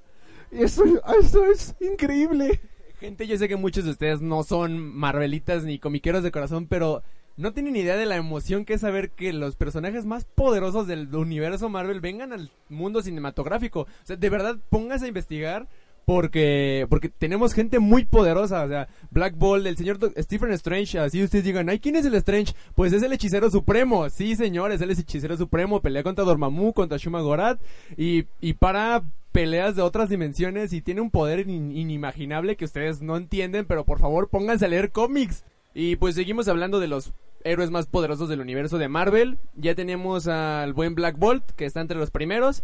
[0.50, 0.84] Eso,
[1.20, 2.62] eso es increíble.
[2.98, 7.02] Gente, yo sé que muchos de ustedes no son marvelitas ni comiqueros de corazón, pero
[7.36, 11.14] no tienen idea de la emoción que es saber que los personajes más poderosos del
[11.14, 13.80] universo Marvel vengan al mundo cinematográfico.
[13.82, 15.68] O sea, de verdad, póngase a investigar
[16.06, 21.22] porque porque tenemos gente muy poderosa, o sea, Black Bolt, el señor Stephen Strange, así
[21.22, 22.54] ustedes digan, ay, ¿quién es el Strange?
[22.76, 26.72] Pues es el hechicero supremo, sí señores, él es el hechicero supremo, pelea contra Dormammu,
[26.72, 27.60] contra Shuma Gorath
[27.96, 33.02] y, y para peleas de otras dimensiones y tiene un poder in- inimaginable que ustedes
[33.02, 35.44] no entienden, pero por favor pónganse a leer cómics.
[35.74, 37.12] Y pues seguimos hablando de los
[37.46, 39.38] héroes más poderosos del universo de Marvel.
[39.54, 42.62] Ya tenemos al buen Black Bolt, que está entre los primeros.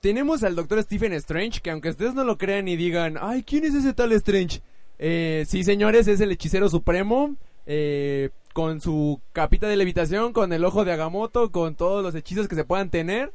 [0.00, 3.64] tenemos al Doctor Stephen Strange, que aunque ustedes no lo crean y digan, ay, ¿quién
[3.64, 4.62] es ese tal Strange?
[4.98, 7.36] Eh, sí, señores, es el hechicero supremo,
[7.66, 12.48] eh, con su capita de levitación, con el ojo de Agamotto, con todos los hechizos
[12.48, 13.32] que se puedan tener.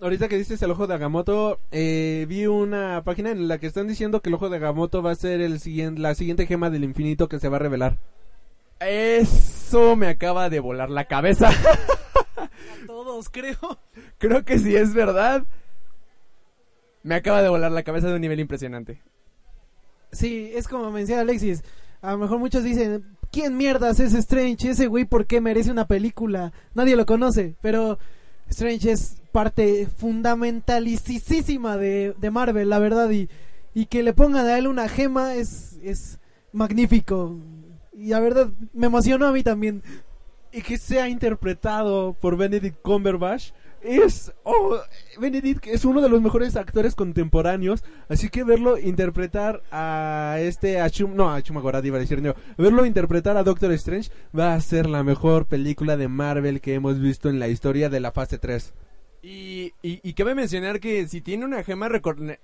[0.00, 3.88] Ahorita que dices el ojo de Agamotto, eh, vi una página en la que están
[3.88, 6.84] diciendo que el ojo de Agamotto va a ser el siguiente, la siguiente gema del
[6.84, 7.98] infinito que se va a revelar.
[9.68, 11.50] Eso me acaba de volar la cabeza.
[12.38, 12.48] A
[12.86, 13.58] todos, creo.
[14.16, 15.44] Creo que si es verdad.
[17.02, 19.02] Me acaba de volar la cabeza de un nivel impresionante.
[20.10, 21.62] Sí, es como menciona Alexis.
[22.00, 24.70] A lo mejor muchos dicen, ¿quién mierdas es Strange?
[24.70, 26.54] Ese güey, ¿por qué merece una película?
[26.72, 27.98] Nadie lo conoce, pero
[28.48, 33.10] Strange es parte fundamentalísima de, de Marvel, la verdad.
[33.10, 33.28] Y,
[33.74, 36.20] y que le pongan a él una gema es, es
[36.52, 37.36] magnífico.
[37.98, 39.82] Y la verdad, me emocionó a mí también.
[40.52, 43.50] Y que sea interpretado por Benedict Cumberbatch.
[43.82, 44.78] Es, oh,
[45.20, 50.78] Benedict es uno de los mejores actores contemporáneos, así que verlo interpretar a este,
[51.14, 54.88] no, a Chumagorad iba a decir, no, verlo interpretar a Doctor Strange va a ser
[54.88, 58.74] la mejor película de Marvel que hemos visto en la historia de la fase 3.
[59.20, 61.88] Y, y, y cabe mencionar que si tiene una gema,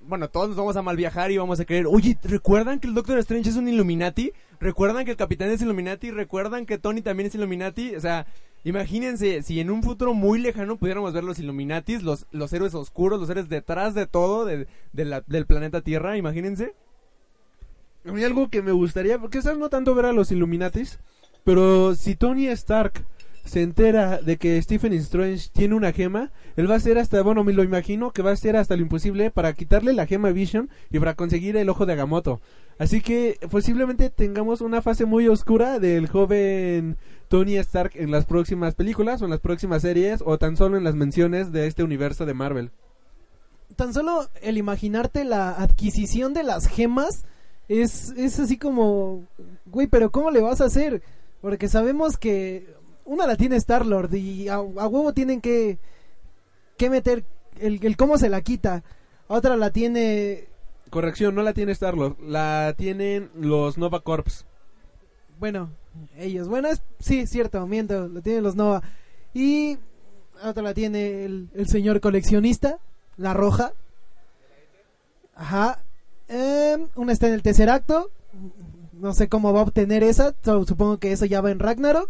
[0.00, 2.94] bueno, todos nos vamos a mal viajar y vamos a creer, oye, ¿recuerdan que el
[2.94, 4.32] Doctor Strange es un Illuminati?
[4.58, 6.10] ¿Recuerdan que el Capitán es Illuminati?
[6.10, 7.94] ¿Recuerdan que Tony también es Illuminati?
[7.94, 8.26] O sea,
[8.64, 13.20] imagínense, si en un futuro muy lejano pudiéramos ver los Illuminatis, los, los héroes oscuros,
[13.20, 16.74] los héroes detrás de todo, del planeta Tierra, imagínense.
[18.04, 20.98] A mí algo que me gustaría, porque quizás no tanto ver a los Illuminatis,
[21.44, 23.04] pero si Tony Stark
[23.44, 27.44] se entera de que Stephen Strange tiene una gema, él va a hacer hasta, bueno,
[27.44, 30.70] me lo imagino que va a hacer hasta lo imposible para quitarle la gema Vision
[30.90, 32.40] y para conseguir el ojo de Agamotto.
[32.78, 36.96] Así que posiblemente tengamos una fase muy oscura del joven
[37.28, 40.84] Tony Stark en las próximas películas o en las próximas series o tan solo en
[40.84, 42.70] las menciones de este universo de Marvel.
[43.76, 47.24] Tan solo el imaginarte la adquisición de las gemas
[47.68, 49.24] es, es así como,
[49.66, 51.02] güey, pero ¿cómo le vas a hacer?
[51.40, 52.73] Porque sabemos que
[53.04, 55.78] una la tiene Star Lord y a, a huevo tienen que,
[56.76, 57.24] que meter
[57.60, 58.82] el, el cómo se la quita.
[59.26, 60.48] Otra la tiene,
[60.94, 64.46] Corrección, no la tiene Star-Lord, la tienen los Nova Corps.
[65.40, 65.70] bueno,
[66.16, 66.46] ellos.
[66.46, 68.80] Bueno, es, sí, cierto, miento, la tienen los Nova.
[69.32, 69.78] Y
[70.44, 72.78] otra la tiene el, el señor coleccionista,
[73.16, 73.72] la roja.
[75.34, 75.82] Ajá.
[76.28, 78.10] Em, una está en el tercer acto.
[78.92, 80.34] No sé cómo va a obtener esa.
[80.44, 82.08] supongo que eso ya va en Ragnarok.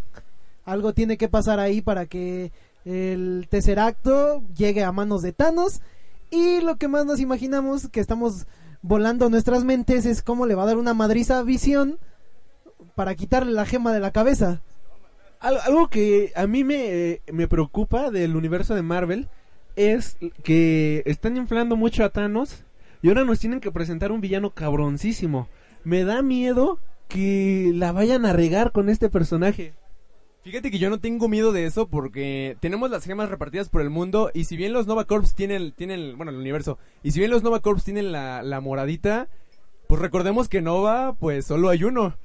[0.65, 2.53] Algo tiene que pasar ahí para que
[2.85, 5.81] el tercer acto llegue a manos de Thanos.
[6.31, 8.47] Y lo que más nos imaginamos que estamos
[8.83, 11.99] volando nuestras mentes es cómo le va a dar una madriza Visión
[12.95, 14.61] para quitarle la gema de la cabeza.
[15.41, 19.29] Al- algo que a mí me, me preocupa del universo de Marvel
[19.77, 22.65] es que están inflando mucho a Thanos
[23.03, 25.49] y ahora nos tienen que presentar un villano cabroncísimo.
[25.85, 29.75] Me da miedo que la vayan a regar con este personaje.
[30.45, 33.89] Fíjate que yo no tengo miedo de eso porque tenemos las gemas repartidas por el
[33.89, 37.31] mundo y si bien los Nova Corps tienen, tienen bueno, el universo, y si bien
[37.31, 39.29] los Nova Corps tienen la, la moradita,
[39.89, 42.19] pues recordemos que Nova, pues solo hay uno.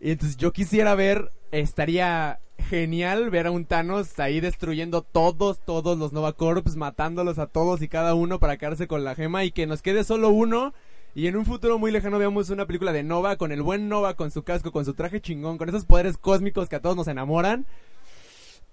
[0.00, 5.98] Y entonces yo quisiera ver, estaría genial ver a un Thanos ahí destruyendo todos, todos
[5.98, 9.50] los Nova Corps, matándolos a todos y cada uno para quedarse con la gema y
[9.50, 10.74] que nos quede solo uno.
[11.14, 14.14] Y en un futuro muy lejano veamos una película de Nova con el buen Nova,
[14.14, 17.06] con su casco, con su traje chingón, con esos poderes cósmicos que a todos nos
[17.06, 17.66] enamoran.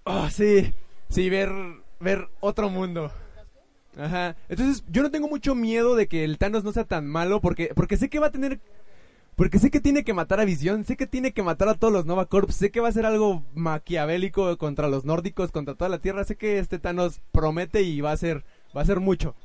[0.05, 0.73] Oh, sí,
[1.09, 1.51] sí, ver,
[1.99, 3.11] ver otro mundo.
[3.95, 4.35] Ajá.
[4.49, 7.71] Entonces, yo no tengo mucho miedo de que el Thanos no sea tan malo porque,
[7.75, 8.59] porque sé que va a tener...
[9.35, 11.93] Porque sé que tiene que matar a Visión, sé que tiene que matar a todos
[11.93, 15.89] los Nova Corps, sé que va a ser algo maquiavélico contra los nórdicos, contra toda
[15.89, 18.43] la Tierra, sé que este Thanos promete y va a ser,
[18.75, 19.35] va a ser mucho.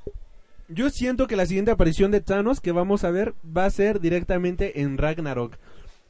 [0.69, 4.01] Yo siento que la siguiente aparición de Thanos que vamos a ver va a ser
[4.01, 5.57] directamente en Ragnarok.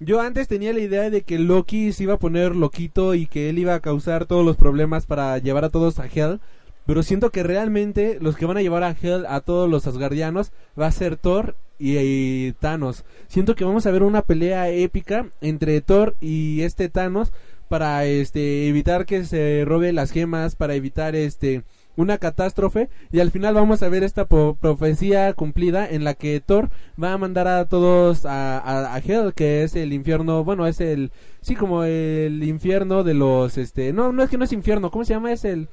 [0.01, 3.51] Yo antes tenía la idea de que Loki se iba a poner loquito y que
[3.51, 6.41] él iba a causar todos los problemas para llevar a todos a Hell.
[6.87, 10.53] Pero siento que realmente los que van a llevar a Hell a todos los Asgardianos
[10.79, 13.05] va a ser Thor y, Thanos.
[13.29, 17.31] Siento que vamos a ver una pelea épica entre Thor y este Thanos
[17.69, 21.63] para este evitar que se robe las gemas, para evitar este
[21.97, 26.71] una catástrofe y al final vamos a ver esta profecía cumplida en la que Thor
[27.03, 30.81] va a mandar a todos a, a, a Hell que es el infierno bueno es
[30.81, 34.91] el sí como el infierno de los este no no es que no es infierno
[34.91, 35.69] cómo se llama es el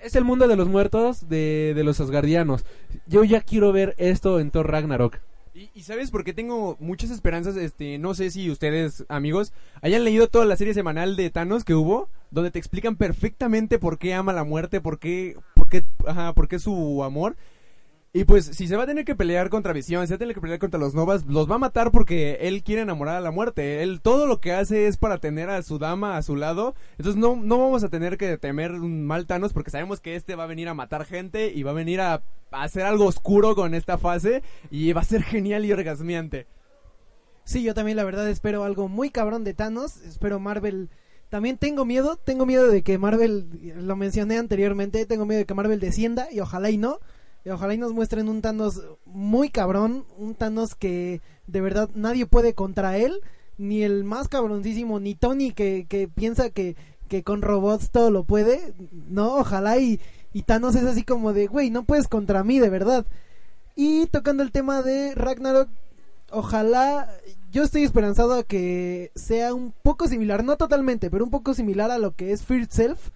[0.00, 2.64] es el mundo de los muertos de, de los asgardianos.
[3.06, 5.18] Yo ya quiero ver esto en Thor Ragnarok.
[5.54, 10.04] Y, y sabes por qué tengo muchas esperanzas, este, no sé si ustedes, amigos, hayan
[10.04, 14.14] leído toda la serie semanal de Thanos que hubo, donde te explican perfectamente por qué
[14.14, 17.36] ama la muerte, por qué, por qué, ajá, por qué su amor.
[18.12, 20.34] Y pues, si se va a tener que pelear contra Visión, si va a tener
[20.34, 23.30] que pelear contra los Novas, los va a matar porque él quiere enamorar a la
[23.30, 23.84] muerte.
[23.84, 26.74] Él todo lo que hace es para tener a su dama a su lado.
[26.98, 30.34] Entonces no, no vamos a tener que temer un mal Thanos porque sabemos que este
[30.34, 33.74] va a venir a matar gente y va a venir a, hacer algo oscuro con
[33.74, 36.48] esta fase y va a ser genial y orgasmiante.
[37.44, 39.98] Sí, yo también la verdad espero algo muy cabrón de Thanos.
[39.98, 40.90] Espero Marvel.
[41.30, 45.54] También tengo miedo, tengo miedo de que Marvel, lo mencioné anteriormente, tengo miedo de que
[45.54, 46.98] Marvel descienda y ojalá y no.
[47.44, 52.26] Y ojalá y nos muestren un Thanos muy cabrón, un Thanos que de verdad nadie
[52.26, 53.20] puede contra él,
[53.56, 56.76] ni el más cabroncísimo, ni Tony que, que piensa que,
[57.08, 58.74] que con robots todo lo puede.
[59.08, 60.00] No, ojalá y,
[60.32, 63.06] y Thanos es así como de, güey, no puedes contra mí, de verdad.
[63.76, 65.68] Y tocando el tema de Ragnarok,
[66.30, 67.08] ojalá,
[67.50, 71.90] yo estoy esperanzado a que sea un poco similar, no totalmente, pero un poco similar
[71.90, 73.10] a lo que es Fear Itself.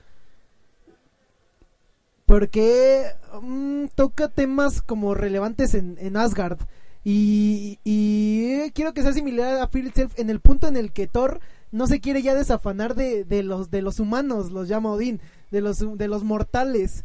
[2.26, 3.06] Porque
[3.42, 6.58] mm, toca temas como relevantes en, Asgard.
[7.04, 11.06] Y, y quiero que sea similar a Fear Itself en el punto en el que
[11.06, 11.40] Thor
[11.74, 15.20] no se quiere ya desafanar de, los, de los humanos, los llama Odín,
[15.50, 17.04] de los, de los mortales.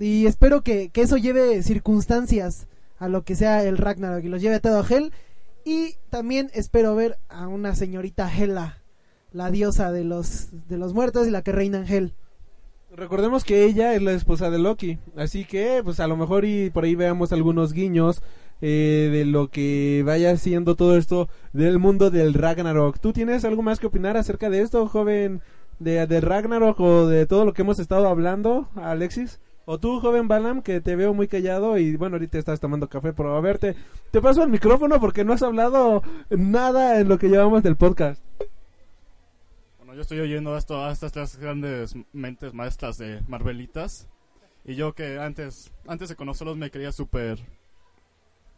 [0.00, 2.66] Y espero que, que eso lleve circunstancias
[2.98, 5.12] a lo que sea el Ragnarok y los lleve todo a Hel.
[5.64, 8.82] Y también espero ver a una señorita Hela,
[9.32, 12.14] la diosa de los, de los muertos y la que reina en Hel.
[12.94, 16.70] Recordemos que ella es la esposa de Loki, así que pues a lo mejor y
[16.70, 18.22] por ahí veamos algunos guiños
[18.60, 23.00] eh, de lo que vaya siendo todo esto del mundo del Ragnarok.
[23.00, 25.40] ¿Tú tienes algo más que opinar acerca de esto, joven,
[25.80, 29.40] de, de Ragnarok o de todo lo que hemos estado hablando, Alexis?
[29.66, 33.12] O tú, joven Balam, que te veo muy callado y bueno, ahorita estás tomando café,
[33.14, 33.74] pero a verte,
[34.10, 38.22] te paso el micrófono porque no has hablado nada en lo que llevamos del podcast.
[39.78, 40.58] Bueno, yo estoy oyendo a
[40.92, 44.08] estas grandes mentes maestras de Marvelitas.
[44.66, 47.38] Y yo que antes, antes de conocerlos me creía súper...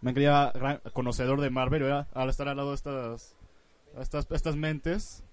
[0.00, 2.06] Me creía gran- conocedor de Marvel, ¿verdad?
[2.14, 3.34] Al estar al lado de estas,
[3.98, 5.24] estas, estas mentes,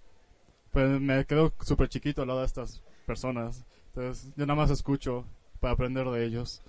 [0.72, 3.66] pues me quedo súper chiquito al lado de estas personas.
[3.88, 5.26] Entonces yo nada más escucho
[5.64, 6.62] para aprender de ellos.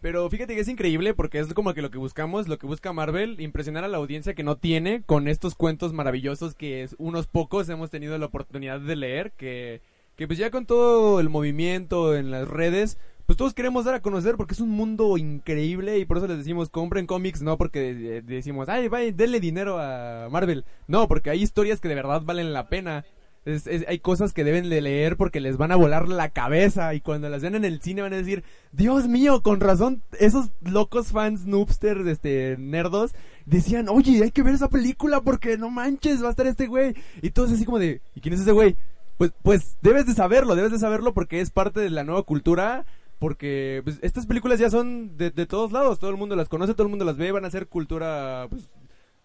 [0.00, 2.92] Pero fíjate que es increíble porque es como que lo que buscamos, lo que busca
[2.92, 7.26] Marvel, impresionar a la audiencia que no tiene con estos cuentos maravillosos que es- unos
[7.26, 9.80] pocos hemos tenido la oportunidad de leer, que,
[10.16, 14.02] que pues ya con todo el movimiento en las redes, pues todos queremos dar a
[14.02, 17.90] conocer porque es un mundo increíble y por eso les decimos compren cómics, no porque
[17.90, 22.22] eh, decimos, ay, vaya, denle dinero a Marvel, no, porque hay historias que de verdad
[22.24, 23.04] valen la pena.
[23.46, 26.92] Es- es- hay cosas que deben de leer porque les van a volar la cabeza
[26.94, 30.50] y cuando las vean en el cine van a decir, Dios mío, con razón, esos
[30.60, 33.12] locos fans noobsters, este, nerdos,
[33.46, 36.94] decían, oye, hay que ver esa película porque no manches, va a estar este güey.
[37.22, 38.76] Y todos así como de, ¿y quién es ese güey?
[39.16, 42.84] Pues, pues debes de saberlo, debes de saberlo porque es parte de la nueva cultura.
[43.18, 46.74] Porque pues, estas películas ya son de, de todos lados, todo el mundo las conoce,
[46.74, 48.64] todo el mundo las ve, van a ser cultura, pues,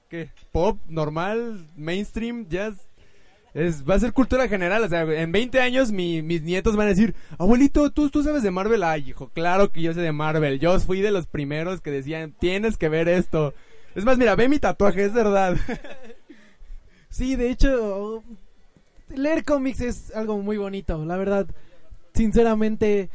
[0.08, 0.30] ¿qué?
[0.54, 2.76] Pop, normal, mainstream, jazz,
[3.54, 6.88] es, va a ser cultura general, o sea, en 20 años mi- mis nietos van
[6.88, 10.12] a decir, abuelito, ¿tú, tú sabes de Marvel, ay hijo, claro que yo sé de
[10.12, 13.54] Marvel, yo fui de los primeros que decían, tienes que ver esto.
[13.94, 15.58] Es más, mira, ve mi tatuaje, es verdad.
[17.10, 18.24] Sí, de hecho,
[19.14, 21.46] leer cómics es algo muy bonito, la verdad.
[22.14, 23.10] Sinceramente,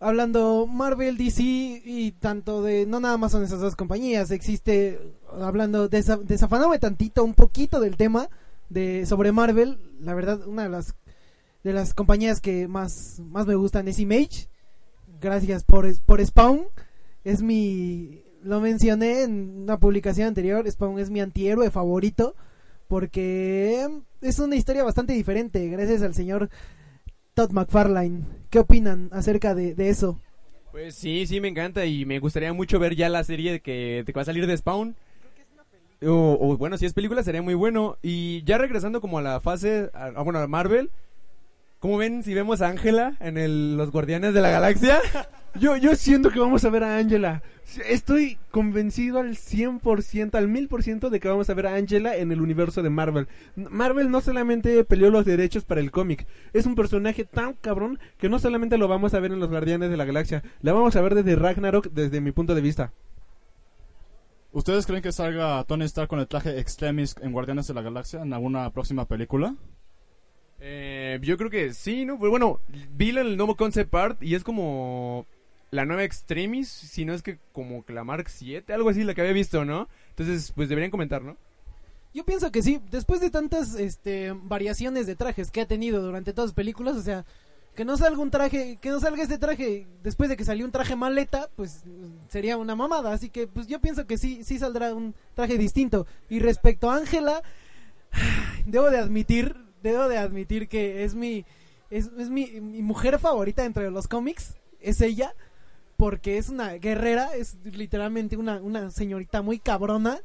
[0.00, 1.42] hablando Marvel, DC
[1.84, 4.98] y tanto de, no nada más son esas dos compañías, existe,
[5.38, 8.28] hablando, desa- desafanándome tantito, un poquito del tema
[8.68, 10.94] de sobre Marvel, la verdad, una de las
[11.62, 14.48] de las compañías que más, más me gustan es Image.
[15.20, 16.66] Gracias por, por Spawn.
[17.24, 22.36] Es mi, lo mencioné en una publicación anterior, Spawn es mi antihéroe favorito
[22.86, 23.88] porque
[24.20, 26.50] es una historia bastante diferente gracias al señor
[27.32, 28.20] Todd McFarlane.
[28.50, 30.20] ¿Qué opinan acerca de, de eso?
[30.70, 34.12] Pues sí, sí, me encanta y me gustaría mucho ver ya la serie que, que
[34.12, 34.96] va a salir de Spawn.
[36.06, 37.96] O, bueno, si es película sería muy bueno.
[38.02, 40.90] Y ya regresando como a la fase, a, bueno, a Marvel.
[41.78, 45.00] ¿Cómo ven si vemos a Ángela en el, Los Guardianes de la Galaxia?
[45.60, 47.42] Yo, yo siento que vamos a ver a Angela.
[47.88, 52.40] Estoy convencido al 100%, al 1000% de que vamos a ver a Angela en el
[52.40, 53.28] universo de Marvel.
[53.54, 58.28] Marvel no solamente peleó los derechos para el cómic, es un personaje tan cabrón que
[58.28, 61.00] no solamente lo vamos a ver en los Guardianes de la Galaxia, la vamos a
[61.00, 62.92] ver desde Ragnarok desde mi punto de vista.
[64.54, 68.22] ¿Ustedes creen que salga Tony Stark con el traje Extremis en Guardianes de la Galaxia
[68.22, 69.56] en alguna próxima película?
[70.60, 72.20] Eh, yo creo que sí, ¿no?
[72.20, 72.60] Pues bueno,
[72.92, 75.26] vi el nuevo concept art y es como
[75.72, 79.22] la nueva Extremis, si no es que como la Mark 7, algo así, la que
[79.22, 79.88] había visto, ¿no?
[80.10, 81.36] Entonces, pues deberían comentar, ¿no?
[82.14, 86.32] Yo pienso que sí, después de tantas este, variaciones de trajes que ha tenido durante
[86.32, 87.24] todas las películas, o sea,
[87.74, 90.72] que no salga un traje, que no salga este traje después de que salió un
[90.72, 91.82] traje maleta, pues
[92.28, 93.12] sería una mamada.
[93.12, 96.06] Así que pues yo pienso que sí, sí saldrá un traje distinto.
[96.28, 97.42] Y respecto a Ángela,
[98.66, 101.44] debo de admitir, debo de admitir que es mi,
[101.90, 105.34] es, es mi, mi mujer favorita entre los cómics, es ella,
[105.96, 110.20] porque es una guerrera, es literalmente una, una señorita muy cabrona.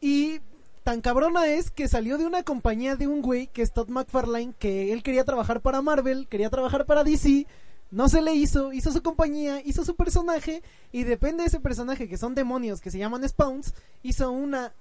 [0.00, 0.40] Y
[0.88, 4.54] tan cabrona es que salió de una compañía de un güey que es Todd McFarlane,
[4.58, 7.46] que él quería trabajar para Marvel, quería trabajar para DC,
[7.90, 12.08] no se le hizo, hizo su compañía, hizo su personaje, y depende de ese personaje,
[12.08, 14.72] que son demonios que se llaman Spawns, hizo una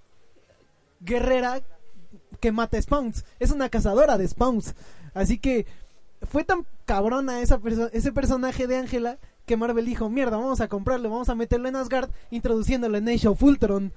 [1.02, 1.62] guerrera
[2.40, 4.76] que mata Spawns, es una cazadora de Spawns.
[5.14, 5.66] Así que
[6.22, 7.60] fue tan cabrona esa
[7.92, 11.76] ese personaje de Ángela que Marvel dijo, mierda, vamos a comprarlo, vamos a meterlo en
[11.76, 13.92] Asgard, introduciéndolo en Age of Ultron.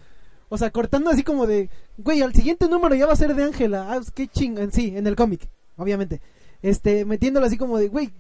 [0.51, 3.44] O sea, cortando así como de, güey, al siguiente número ya va a ser de
[3.44, 3.86] Ángela.
[3.90, 4.72] Ah, pues, qué chingón.
[4.72, 6.20] Sí, en el cómic, obviamente.
[6.61, 8.11] Este, metiéndolo así como de, güey,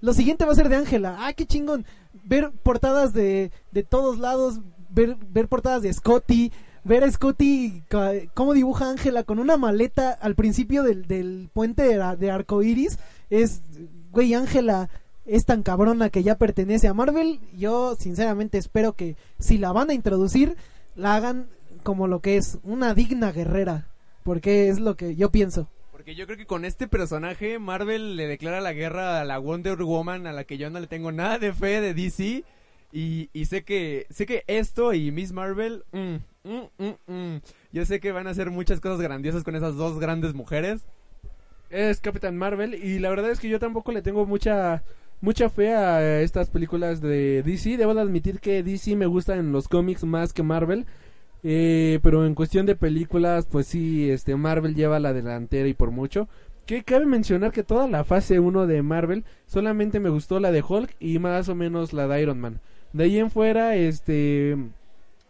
[0.00, 1.16] lo siguiente va a ser de Ángela.
[1.20, 1.86] Ah, qué chingón.
[2.24, 4.60] Ver portadas de, de todos lados,
[4.90, 6.52] ver, ver portadas de Scotty,
[6.82, 7.84] ver a Scotty
[8.34, 12.98] cómo dibuja Ángela con una maleta al principio del, del puente de, de arcoiris.
[13.30, 13.62] Es,
[14.10, 14.90] güey, Ángela
[15.24, 17.38] es tan cabrona que ya pertenece a Marvel.
[17.56, 20.56] Yo, sinceramente, espero que si la van a introducir,
[20.96, 21.46] la hagan
[21.82, 23.86] como lo que es una digna guerrera.
[24.22, 25.68] Porque es lo que yo pienso.
[25.92, 29.82] Porque yo creo que con este personaje Marvel le declara la guerra a la Wonder
[29.82, 32.44] Woman a la que yo no le tengo nada de fe de DC
[32.92, 37.40] y, y sé que sé que esto y Miss Marvel mm, mm, mm, mm.
[37.72, 40.86] yo sé que van a hacer muchas cosas grandiosas con esas dos grandes mujeres.
[41.68, 44.82] es Capitán Marvel y la verdad es que yo tampoco le tengo mucha
[45.20, 47.76] mucha fe a estas películas de DC.
[47.76, 50.86] Debo de admitir que DC me gusta en los cómics más que Marvel.
[51.42, 55.90] Eh, pero en cuestión de películas, pues sí, este Marvel lleva la delantera y por
[55.90, 56.28] mucho.
[56.66, 60.62] Que cabe mencionar que toda la fase 1 de Marvel solamente me gustó la de
[60.66, 62.60] Hulk y más o menos la de Iron Man.
[62.92, 64.56] De ahí en fuera, este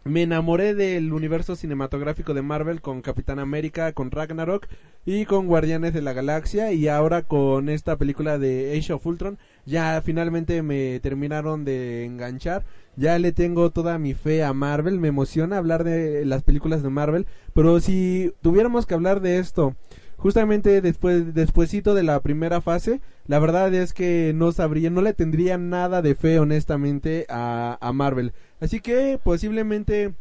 [0.03, 4.67] me enamoré del universo cinematográfico de Marvel con Capitán América, con Ragnarok
[5.05, 9.37] y con Guardianes de la Galaxia y ahora con esta película de Age of Ultron
[9.65, 12.63] ya finalmente me terminaron de enganchar
[12.95, 16.89] ya le tengo toda mi fe a Marvel me emociona hablar de las películas de
[16.89, 19.75] Marvel pero si tuviéramos que hablar de esto
[20.17, 25.13] justamente después despuesito de la primera fase la verdad es que no sabría no le
[25.13, 28.33] tendría nada de fe honestamente a, a Marvel.
[28.59, 30.13] Así que posiblemente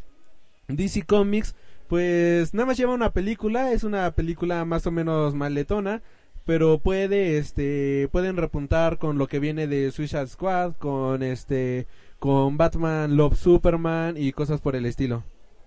[0.69, 1.55] DC Comics
[1.89, 6.03] pues nada más lleva una película, es una película más o menos maletona,
[6.51, 11.87] pero puede este pueden repuntar con lo que viene de Suicide Squad, con este
[12.19, 15.23] con Batman Love Superman y cosas por el estilo.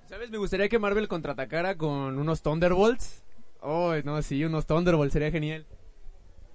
[0.09, 0.29] ¿Sabes?
[0.29, 3.23] Me gustaría que Marvel contraatacara con unos Thunderbolts.
[3.61, 5.65] Oh, no, sí, unos Thunderbolts sería genial.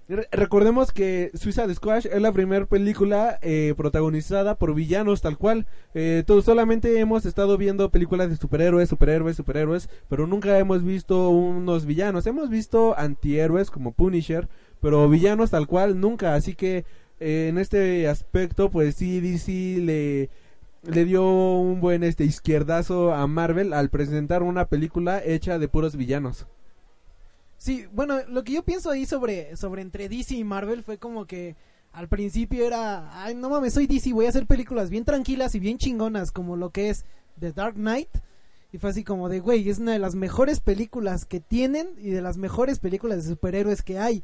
[0.09, 5.67] Re- recordemos que Suicide Squad es la primera película eh, protagonizada por villanos tal cual.
[5.95, 11.29] Eh, todos solamente hemos estado viendo películas de superhéroes, superhéroes, superhéroes, pero nunca hemos visto
[11.29, 12.27] unos villanos.
[12.27, 14.49] Hemos visto antihéroes como Punisher,
[14.81, 16.35] pero villanos tal cual nunca.
[16.35, 16.87] Así que
[17.21, 20.31] eh, en este aspecto, pues sí, DC le
[20.85, 21.25] le dio
[21.59, 26.47] un buen este izquierdazo a Marvel al presentar una película hecha de puros villanos.
[27.59, 31.27] Sí, bueno, lo que yo pienso ahí sobre, sobre entre DC y Marvel fue como
[31.27, 31.57] que
[31.93, 35.59] al principio era, ay, no mames, soy DC, voy a hacer películas bien tranquilas y
[35.59, 37.05] bien chingonas, como lo que es
[37.41, 38.11] The Dark Knight.
[38.71, 42.11] Y fue así como de, güey, es una de las mejores películas que tienen y
[42.11, 44.23] de las mejores películas de superhéroes que hay.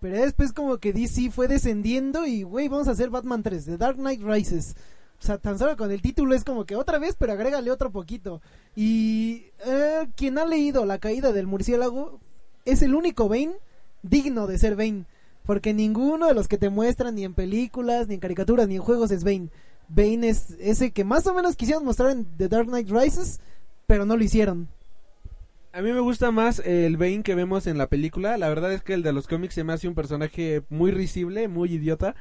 [0.00, 3.78] Pero después como que DC fue descendiendo y, güey, vamos a hacer Batman 3, The
[3.78, 4.74] Dark Knight Rises.
[5.18, 7.90] O sea, tan solo con el título es como que otra vez, pero agrégale otro
[7.90, 8.42] poquito.
[8.74, 12.20] Y eh, quien ha leído La caída del murciélago
[12.66, 13.54] es el único Bane
[14.02, 15.06] digno de ser Bane.
[15.44, 18.82] Porque ninguno de los que te muestran, ni en películas, ni en caricaturas, ni en
[18.82, 19.48] juegos, es Bane.
[19.88, 23.40] Bane es ese que más o menos quisieron mostrar en The Dark Knight Rises,
[23.86, 24.68] pero no lo hicieron.
[25.72, 28.38] A mí me gusta más el Bane que vemos en la película.
[28.38, 31.48] La verdad es que el de los cómics se me hace un personaje muy risible,
[31.48, 32.14] muy idiota.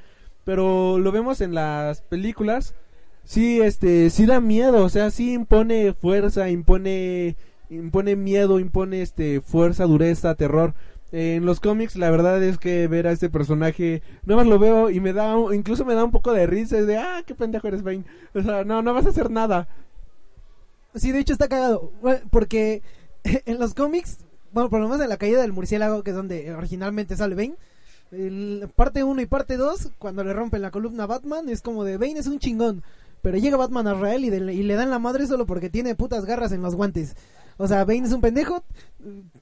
[0.43, 2.75] Pero lo vemos en las películas.
[3.23, 4.83] Sí, este, sí da miedo.
[4.83, 7.37] O sea, sí impone fuerza, impone,
[7.69, 10.73] impone miedo, impone este, fuerza, dureza, terror.
[11.11, 14.89] En los cómics, la verdad es que ver a este personaje, nada más lo veo
[14.89, 16.77] y me da, incluso me da un poco de risa.
[16.77, 18.03] Es de, ah, qué pendejo eres Bane.
[18.33, 19.67] O sea, no, no vas a hacer nada.
[20.93, 21.91] Sí, de hecho está cagado.
[22.31, 22.81] Porque
[23.23, 24.17] en los cómics,
[24.51, 27.55] bueno, por lo menos en la caída del murciélago, que es donde originalmente sale Bane,
[28.75, 31.97] parte 1 y parte 2, cuando le rompen la columna a Batman, es como de
[31.97, 32.83] Bane es un chingón.
[33.21, 36.51] Pero llega Batman a de- y le dan la madre solo porque tiene putas garras
[36.51, 37.15] en los guantes.
[37.57, 38.63] O sea, Bane es un pendejo,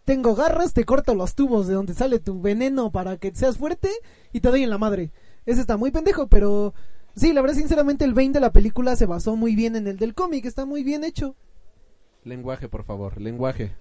[0.06, 3.90] tengo garras, te corto los tubos de donde sale tu veneno para que seas fuerte
[4.32, 5.12] y te doy en la madre.
[5.46, 6.74] Ese está muy pendejo, pero
[7.16, 9.98] sí, la verdad, sinceramente, el Bane de la película se basó muy bien en el
[9.98, 11.36] del cómic, está muy bien hecho.
[12.24, 13.76] Lenguaje, por favor, lenguaje.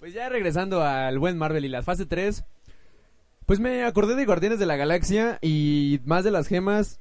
[0.00, 2.44] Pues ya regresando al buen Marvel y la fase 3,
[3.46, 7.00] pues me acordé de Guardianes de la Galaxia y más de las gemas.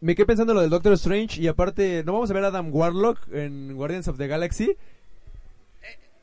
[0.00, 2.48] Me quedé pensando en lo del Doctor Strange y aparte, ¿no vamos a ver a
[2.48, 4.76] Adam Warlock en Guardians of the Galaxy?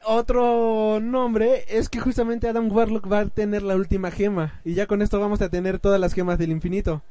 [0.05, 4.59] Otro nombre es que justamente Adam Warlock va a tener la última gema.
[4.65, 7.01] Y ya con esto vamos a tener todas las gemas del infinito.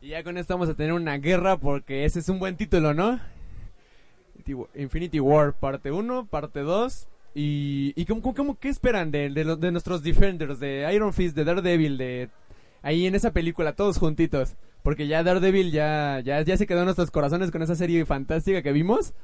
[0.00, 2.94] Y ya con esto vamos a tener una guerra porque ese es un buen título,
[2.94, 3.20] ¿no?
[4.74, 7.08] Infinity War, parte 1, parte 2.
[7.34, 11.34] ¿Y, y cómo, cómo- qué esperan de, de, los- de nuestros Defenders, de Iron Fist,
[11.36, 12.28] de Daredevil, de
[12.82, 14.56] ahí en esa película, todos juntitos?
[14.82, 18.62] Porque ya Daredevil ya, ya, ya se quedó en nuestros corazones con esa serie fantástica
[18.62, 19.14] que vimos.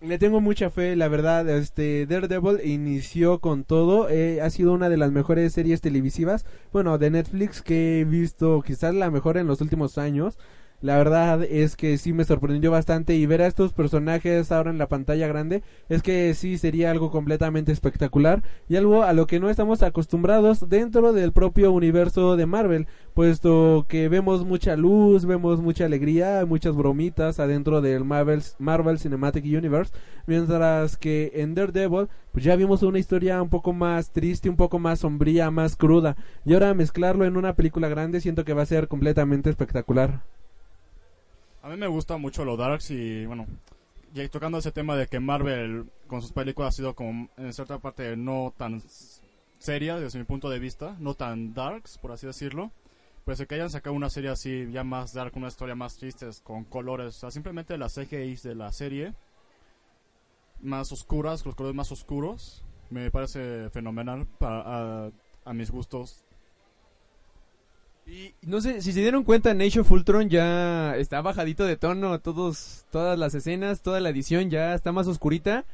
[0.00, 1.48] Le tengo mucha fe, la verdad.
[1.48, 4.08] Este Daredevil inició con todo.
[4.08, 8.62] eh, ha sido una de las mejores series televisivas, bueno, de Netflix que he visto,
[8.64, 10.38] quizás la mejor en los últimos años.
[10.80, 14.78] La verdad es que sí me sorprendió bastante y ver a estos personajes ahora en
[14.78, 19.40] la pantalla grande es que sí sería algo completamente espectacular y algo a lo que
[19.40, 25.60] no estamos acostumbrados dentro del propio universo de Marvel, puesto que vemos mucha luz, vemos
[25.60, 29.92] mucha alegría, muchas bromitas adentro del Marvel, Marvel Cinematic Universe,
[30.28, 34.78] mientras que en Daredevil pues ya vimos una historia un poco más triste, un poco
[34.78, 36.14] más sombría, más cruda
[36.44, 40.22] y ahora mezclarlo en una película grande siento que va a ser completamente espectacular.
[41.68, 43.46] A mí me gusta mucho lo Darks y bueno,
[44.14, 47.78] ya tocando ese tema de que Marvel con sus películas ha sido como en cierta
[47.78, 48.82] parte no tan
[49.58, 52.72] seria desde mi punto de vista, no tan darks por así decirlo.
[53.26, 56.64] Pues que hayan sacado una serie así ya más dark, una historia más triste con
[56.64, 59.12] colores, o sea, simplemente las CGI de la serie
[60.62, 65.10] más oscuras, los colores más oscuros, me parece fenomenal para,
[65.44, 66.24] a mis gustos.
[68.08, 71.76] Y no sé, si se dieron cuenta, en Age of Ultron ya está bajadito de
[71.76, 75.66] tono, todos, todas las escenas, toda la edición ya está más oscurita.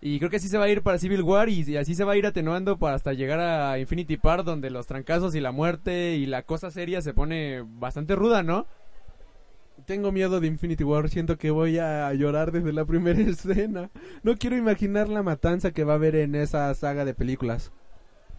[0.00, 2.14] Y creo que así se va a ir para Civil War y, así se va
[2.14, 6.16] a ir atenuando para hasta llegar a Infinity Part, donde los trancazos y la muerte
[6.16, 8.66] y la cosa seria se pone bastante ruda, ¿no?
[9.84, 13.90] Tengo miedo de Infinity War, siento que voy a llorar desde la primera escena.
[14.22, 17.72] No quiero imaginar la matanza que va a haber en esa saga de películas.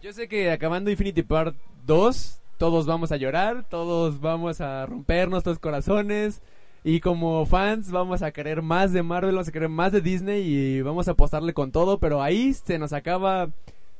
[0.02, 5.28] Yo sé que acabando Infinity Part 2, todos vamos a llorar, todos vamos a romper
[5.28, 6.42] nuestros corazones.
[6.84, 10.42] Y como fans vamos a querer más de Marvel, vamos a querer más de Disney
[10.42, 13.50] y vamos a apostarle con todo, pero ahí se nos acaba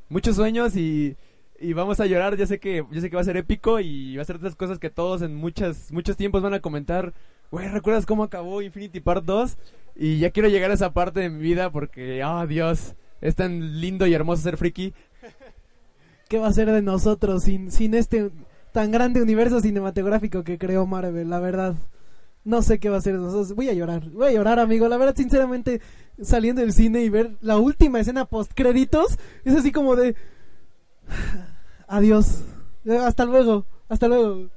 [0.07, 1.17] muchos sueños y,
[1.59, 2.37] y vamos a llorar.
[2.37, 4.55] Yo sé que yo sé que va a ser épico y va a ser esas
[4.55, 7.13] cosas que todos en muchas muchos tiempos van a comentar.
[7.51, 9.57] Güey, ¿recuerdas cómo acabó Infinity Part 2?
[9.95, 13.81] Y ya quiero llegar a esa parte de mi vida porque, oh Dios, es tan
[13.81, 14.93] lindo y hermoso ser friki.
[16.29, 18.31] ¿Qué va a ser de nosotros sin, sin este
[18.73, 21.29] tan grande universo cinematográfico que creó Marvel?
[21.29, 21.75] La verdad,
[22.43, 23.53] no sé qué va a ser de nosotros.
[23.55, 24.87] Voy a llorar, voy a llorar, amigo.
[24.87, 25.81] La verdad, sinceramente,
[26.21, 30.15] saliendo del cine y ver la última escena post créditos, es así como de.
[31.87, 32.43] Adiós.
[32.85, 34.49] Eh, Hasta luego, hasta luego.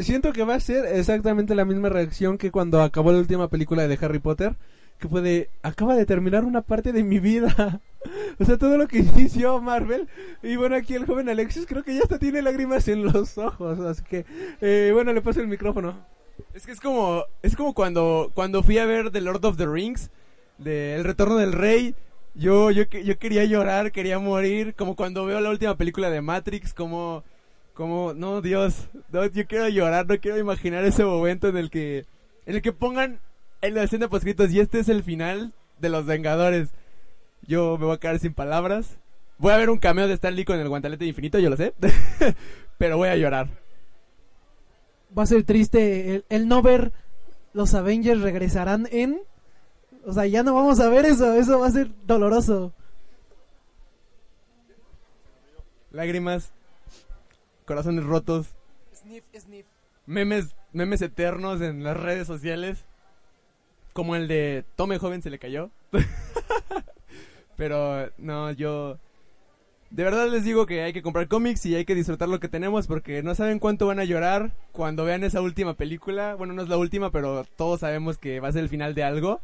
[0.00, 3.86] Siento que va a ser exactamente la misma reacción que cuando acabó la última película
[3.86, 4.56] de Harry Potter,
[5.02, 7.80] que fue de, acaba de terminar una parte de mi vida.
[8.38, 10.08] o sea, todo lo que inició Marvel.
[10.44, 13.80] Y bueno, aquí el joven Alexis creo que ya hasta tiene lágrimas en los ojos.
[13.80, 14.24] Así que,
[14.60, 16.06] eh, bueno, le paso el micrófono.
[16.54, 19.66] Es que es como, es como cuando, cuando fui a ver The Lord of the
[19.66, 20.10] Rings,
[20.58, 21.96] de El Retorno del Rey.
[22.34, 26.72] Yo, yo, yo quería llorar, quería morir, como cuando veo la última película de Matrix,
[26.72, 27.24] como,
[27.74, 32.06] como, no, Dios, no, yo quiero llorar, no quiero imaginar ese momento en el que,
[32.46, 33.20] en el que pongan
[33.62, 36.70] en la escena poscritos y este es el final de los Vengadores.
[37.46, 38.98] Yo me voy a quedar sin palabras.
[39.38, 41.74] Voy a ver un cameo de Stan Lee con el guantelete infinito, yo lo sé,
[42.78, 43.48] pero voy a llorar.
[45.16, 46.92] Va a ser triste el, el no ver
[47.52, 49.20] los Avengers regresarán en.
[50.04, 51.34] O sea, ya no vamos a ver eso.
[51.34, 52.72] Eso va a ser doloroso.
[55.90, 56.52] Lágrimas,
[57.66, 58.54] corazones rotos.
[58.94, 59.66] Sniff, sniff.
[60.06, 62.84] memes, memes eternos en las redes sociales.
[63.92, 65.70] Como el de Tome joven se le cayó.
[67.56, 68.98] Pero no, yo
[69.92, 72.48] de verdad les digo que hay que comprar cómics y hay que disfrutar lo que
[72.48, 76.34] tenemos porque no saben cuánto van a llorar cuando vean esa última película.
[76.34, 79.04] Bueno, no es la última, pero todos sabemos que va a ser el final de
[79.04, 79.42] algo.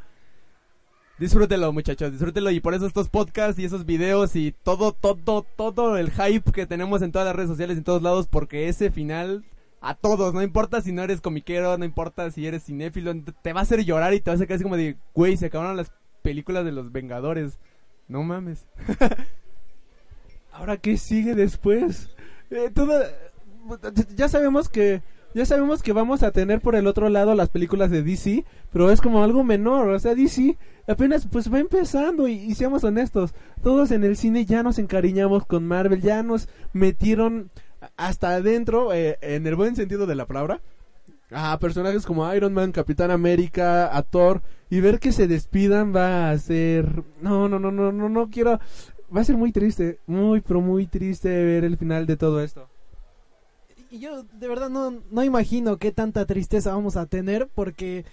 [1.18, 5.98] Disfrútelo, muchachos, disfrútelo y por eso estos podcasts y esos videos y todo, todo, todo
[5.98, 9.44] el hype que tenemos en todas las redes sociales, en todos lados, porque ese final
[9.80, 13.60] a todos, no importa si no eres comiquero, no importa si eres cinéfilo, te va
[13.60, 15.92] a hacer llorar y te vas a quedar así como de, güey, se acabaron las
[16.22, 17.58] películas de los Vengadores.
[18.08, 18.66] No mames.
[20.52, 22.10] Ahora qué sigue después?
[22.50, 23.08] Eh, toda-
[24.16, 25.02] ya sabemos que
[25.34, 28.90] ya sabemos que vamos a tener por el otro lado las películas de DC, pero
[28.90, 30.56] es como algo menor, o sea, DC
[30.88, 35.44] apenas pues va empezando y, y seamos honestos, todos en el cine ya nos encariñamos
[35.44, 37.50] con Marvel, ya nos metieron
[37.96, 40.60] hasta adentro, eh, en el buen sentido de la palabra,
[41.30, 46.30] a personajes como Iron Man, Capitán América, a Thor, y ver que se despidan va
[46.30, 47.04] a ser...
[47.20, 48.58] No, no, no, no, no, no quiero...
[49.14, 52.68] Va a ser muy triste, muy, pero muy triste ver el final de todo esto.
[53.90, 58.04] Y yo de verdad no, no imagino qué tanta tristeza vamos a tener porque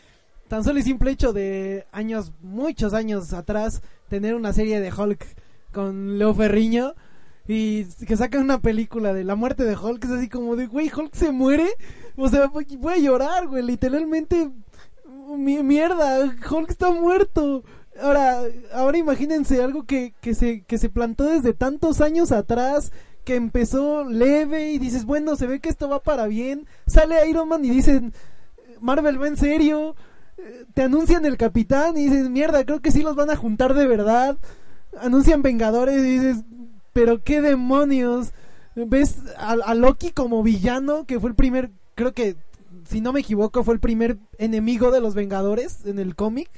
[0.48, 5.26] tan solo el simple hecho de años, muchos años atrás, tener una serie de Hulk
[5.74, 6.94] con Leo Ferriño
[7.48, 10.92] y que sacan una película de la muerte de Hulk, es así como de, güey,
[10.96, 11.68] Hulk se muere,
[12.16, 14.50] o sea, voy a llorar, güey, literalmente,
[15.38, 17.64] mi- mierda, Hulk está muerto.
[18.02, 18.42] Ahora,
[18.74, 22.92] ahora imagínense algo que, que, se, que se plantó desde tantos años atrás,
[23.24, 26.68] que empezó leve y dices, bueno, se ve que esto va para bien.
[26.88, 28.14] Sale Iron Man y dicen,
[28.82, 29.96] Marvel va en serio.
[30.38, 33.74] Eh, Te anuncian el capitán y dices, mierda, creo que sí los van a juntar
[33.74, 34.38] de verdad.
[35.00, 36.44] Anuncian Vengadores y dices,
[36.96, 38.32] pero qué demonios.
[38.74, 42.38] Ves a, Loki como villano, que fue el primer, creo que,
[42.88, 46.50] si no me equivoco, fue el primer enemigo de los Vengadores en el cómic,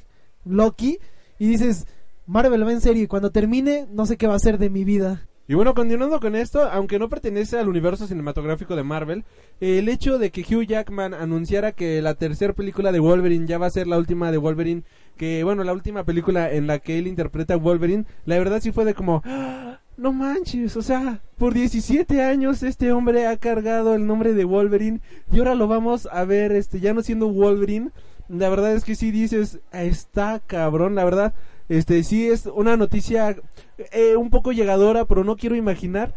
[0.46, 1.00] Loki.
[1.40, 1.88] Y dices,
[2.28, 5.28] Marvel va en serio cuando termine, no sé qué va a ser de mi vida.
[5.48, 9.26] Y bueno, continuando con esto, aunque no pertenece al universo cinematográfico de Marvel,
[9.60, 13.66] el hecho de que Hugh Jackman anunciara que la tercera película de Wolverine ya va
[13.66, 14.84] a ser la última de Wolverine,
[15.16, 18.72] que bueno, la última película en la que él interpreta a Wolverine, la verdad sí
[18.72, 23.96] fue de como, "Ah, no manches, o sea, por 17 años este hombre ha cargado
[23.96, 25.02] el nombre de Wolverine
[25.32, 27.90] y ahora lo vamos a ver, este, ya no siendo Wolverine.
[28.30, 31.34] La verdad es que sí dices, está cabrón, la verdad.
[31.70, 33.36] Este sí es una noticia
[33.92, 36.14] eh, un poco llegadora, pero no quiero imaginar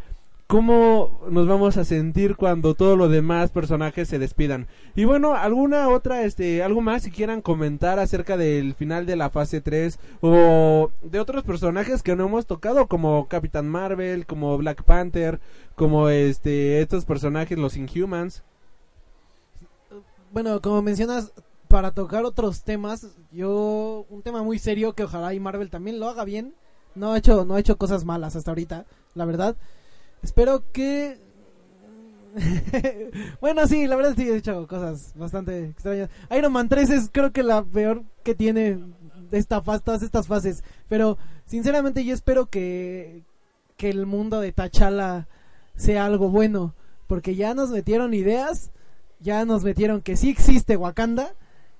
[0.51, 4.67] cómo nos vamos a sentir cuando todos los demás personajes se despidan.
[4.97, 9.31] Y bueno, alguna otra, este, algo más si quieran comentar acerca del final de la
[9.31, 14.83] fase 3 o de otros personajes que no hemos tocado como Capitán Marvel, como Black
[14.83, 15.39] Panther,
[15.77, 18.43] como este, estos personajes, los Inhumans.
[20.33, 21.33] Bueno, como mencionas,
[21.69, 26.09] para tocar otros temas, yo un tema muy serio que ojalá y Marvel también lo
[26.09, 26.55] haga bien.
[26.97, 29.57] No ha hecho no ha hecho cosas malas hasta ahorita, la verdad.
[30.23, 31.19] Espero que
[33.41, 36.11] bueno, sí, la verdad sí he hecho cosas bastante extrañas.
[36.37, 38.79] Iron Man 3 es creo que la peor que tiene
[39.33, 43.23] esta fase, todas estas fases, pero sinceramente yo espero que
[43.81, 45.27] que el mundo de T'Challa
[45.75, 46.75] sea algo bueno,
[47.07, 48.73] porque ya nos metieron ideas,
[49.21, 51.35] ya nos metieron que sí existe Wakanda,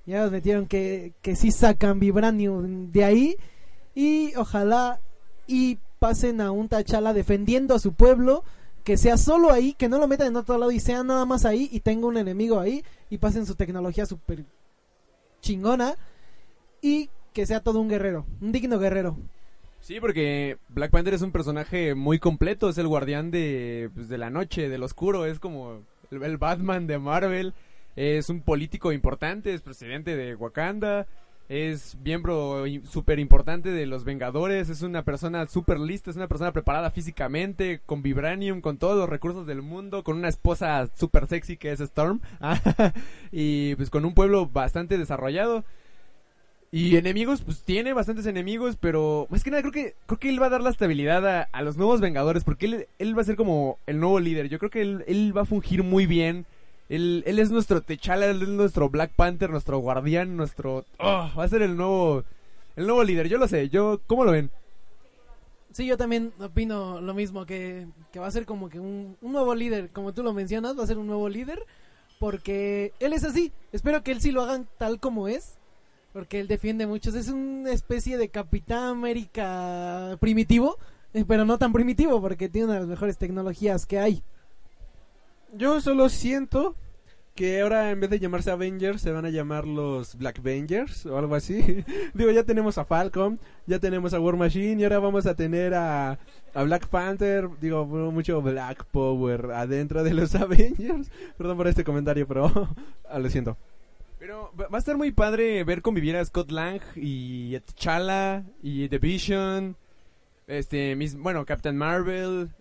[0.07, 3.35] ya nos metieron que, que sí sacan Vibranium de ahí.
[3.93, 4.99] Y ojalá
[5.45, 8.43] y pasen a un T'Challa defendiendo a su pueblo,
[8.83, 11.45] que sea solo ahí, que no lo metan en otro lado y sea nada más
[11.45, 14.43] ahí y tenga un enemigo ahí y pasen su tecnología super
[15.41, 15.93] chingona
[16.81, 19.15] y que sea todo un guerrero, un digno guerrero.
[19.79, 24.17] Sí, porque Black Panther es un personaje muy completo, es el guardián de, pues, de
[24.17, 27.53] la noche, del oscuro, es como el Batman de Marvel,
[27.95, 31.05] es un político importante, es presidente de Wakanda,
[31.51, 36.53] es miembro súper importante de los Vengadores, es una persona súper lista, es una persona
[36.53, 41.57] preparada físicamente, con Vibranium, con todos los recursos del mundo, con una esposa súper sexy
[41.57, 42.21] que es Storm,
[43.33, 45.65] y pues con un pueblo bastante desarrollado.
[46.71, 50.41] Y enemigos, pues tiene bastantes enemigos, pero más que nada creo que creo que él
[50.41, 53.25] va a dar la estabilidad a, a los nuevos Vengadores, porque él, él va a
[53.25, 54.47] ser como el nuevo líder.
[54.47, 56.45] Yo creo que él, él va a fungir muy bien.
[56.91, 60.83] Él, él es nuestro T'Challa, él es nuestro Black Panther, nuestro guardián, nuestro...
[60.99, 62.25] oh, va a ser el nuevo
[62.75, 63.69] el nuevo líder, yo lo sé.
[63.69, 64.51] yo ¿Cómo lo ven?
[65.71, 69.31] Sí, yo también opino lo mismo, que, que va a ser como que un, un
[69.31, 71.65] nuevo líder, como tú lo mencionas, va a ser un nuevo líder,
[72.19, 75.57] porque él es así, espero que él sí lo hagan tal como es,
[76.11, 80.77] porque él defiende muchos, es una especie de Capitán América primitivo,
[81.13, 84.23] eh, pero no tan primitivo, porque tiene una de las mejores tecnologías que hay.
[85.53, 86.75] Yo solo siento
[87.35, 91.17] que ahora en vez de llamarse Avengers se van a llamar los Black Avengers o
[91.17, 91.83] algo así.
[92.13, 95.73] Digo, ya tenemos a Falcon, ya tenemos a War Machine y ahora vamos a tener
[95.73, 96.19] a,
[96.53, 97.49] a Black Panther.
[97.59, 101.09] Digo, mucho Black Power adentro de los Avengers.
[101.37, 102.69] Perdón por este comentario, pero
[103.09, 103.57] ah, lo siento.
[104.19, 108.87] Pero va a estar muy padre ver convivir a Scott Lang y a T'Challa y
[108.87, 109.75] The Vision,
[110.45, 112.51] este, mis, bueno, Captain Marvel,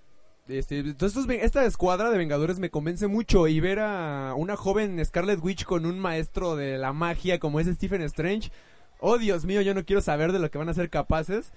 [0.49, 5.41] este, ven- esta escuadra de Vengadores me convence mucho y ver a una joven Scarlet
[5.43, 8.51] Witch con un maestro de la magia como es Stephen Strange,
[8.99, 11.53] oh Dios mío, yo no quiero saber de lo que van a ser capaces.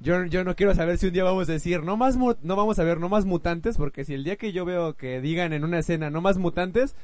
[0.00, 2.78] Yo, yo no quiero saber si un día vamos a decir, no más no vamos
[2.78, 5.64] a ver no más mutantes, porque si el día que yo veo que digan en
[5.64, 6.94] una escena no más mutantes,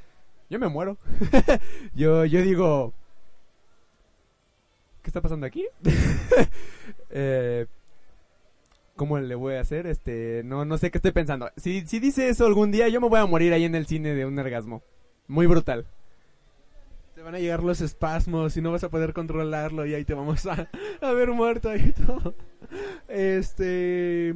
[0.50, 0.98] yo me muero.
[1.94, 2.92] yo, yo digo,
[5.02, 5.64] ¿qué está pasando aquí?
[7.10, 7.66] eh,
[9.00, 9.86] ¿Cómo le voy a hacer?
[9.86, 11.50] Este, no, no sé qué estoy pensando.
[11.56, 14.14] Si, si dice eso algún día, yo me voy a morir ahí en el cine
[14.14, 14.82] de un orgasmo.
[15.26, 15.86] Muy brutal.
[17.14, 20.12] Te van a llegar los espasmos y no vas a poder controlarlo y ahí te
[20.12, 20.68] vamos a,
[21.00, 22.34] a ver muerto y todo.
[23.08, 24.34] Este...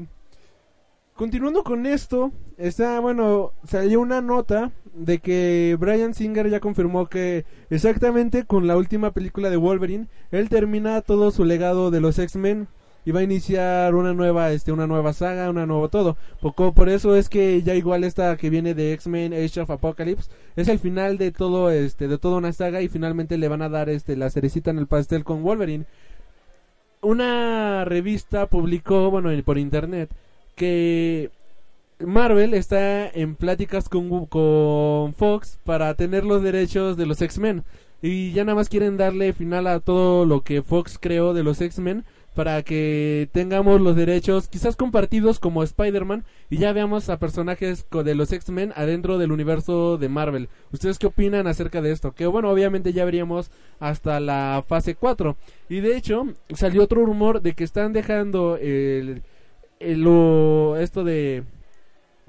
[1.14, 7.44] Continuando con esto, está, bueno, salió una nota de que Brian Singer ya confirmó que
[7.68, 12.66] exactamente con la última película de Wolverine, él termina todo su legado de los X-Men
[13.04, 16.16] y va a iniciar una nueva, este, una nueva saga, una nuevo todo.
[16.40, 20.30] Poco, por eso es que ya igual esta que viene de X-Men Age of Apocalypse
[20.56, 23.68] es el final de todo, este, de toda una saga y finalmente le van a
[23.68, 25.84] dar, este, la cerecita en el pastel con Wolverine.
[27.02, 30.10] Una revista publicó, bueno, en- por internet,
[30.56, 31.30] que
[31.98, 37.64] Marvel está en pláticas con, con Fox para tener los derechos de los X-Men.
[38.00, 41.60] Y ya nada más quieren darle final a todo lo que Fox creó de los
[41.60, 42.04] X-Men
[42.34, 48.14] para que tengamos los derechos quizás compartidos como Spider-Man y ya veamos a personajes de
[48.14, 50.48] los X-Men adentro del universo de Marvel.
[50.72, 52.12] ¿Ustedes qué opinan acerca de esto?
[52.12, 53.50] Que bueno, obviamente ya veríamos
[53.80, 55.36] hasta la fase 4.
[55.68, 59.22] Y de hecho, salió otro rumor de que están dejando el,
[59.80, 61.44] el- lo, esto de,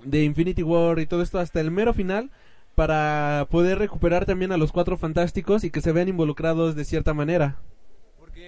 [0.04, 2.30] de Infinity War y todo esto hasta el mero final
[2.76, 7.14] para poder recuperar también a los cuatro fantásticos y que se vean involucrados de cierta
[7.14, 7.58] manera.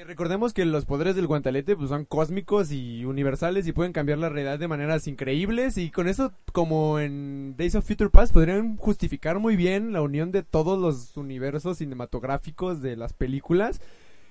[0.07, 4.29] Recordemos que los poderes del guantelete pues, son cósmicos y universales y pueden cambiar la
[4.29, 9.39] realidad de maneras increíbles y con eso, como en Days of Future Past, podrían justificar
[9.39, 13.81] muy bien la unión de todos los universos cinematográficos de las películas.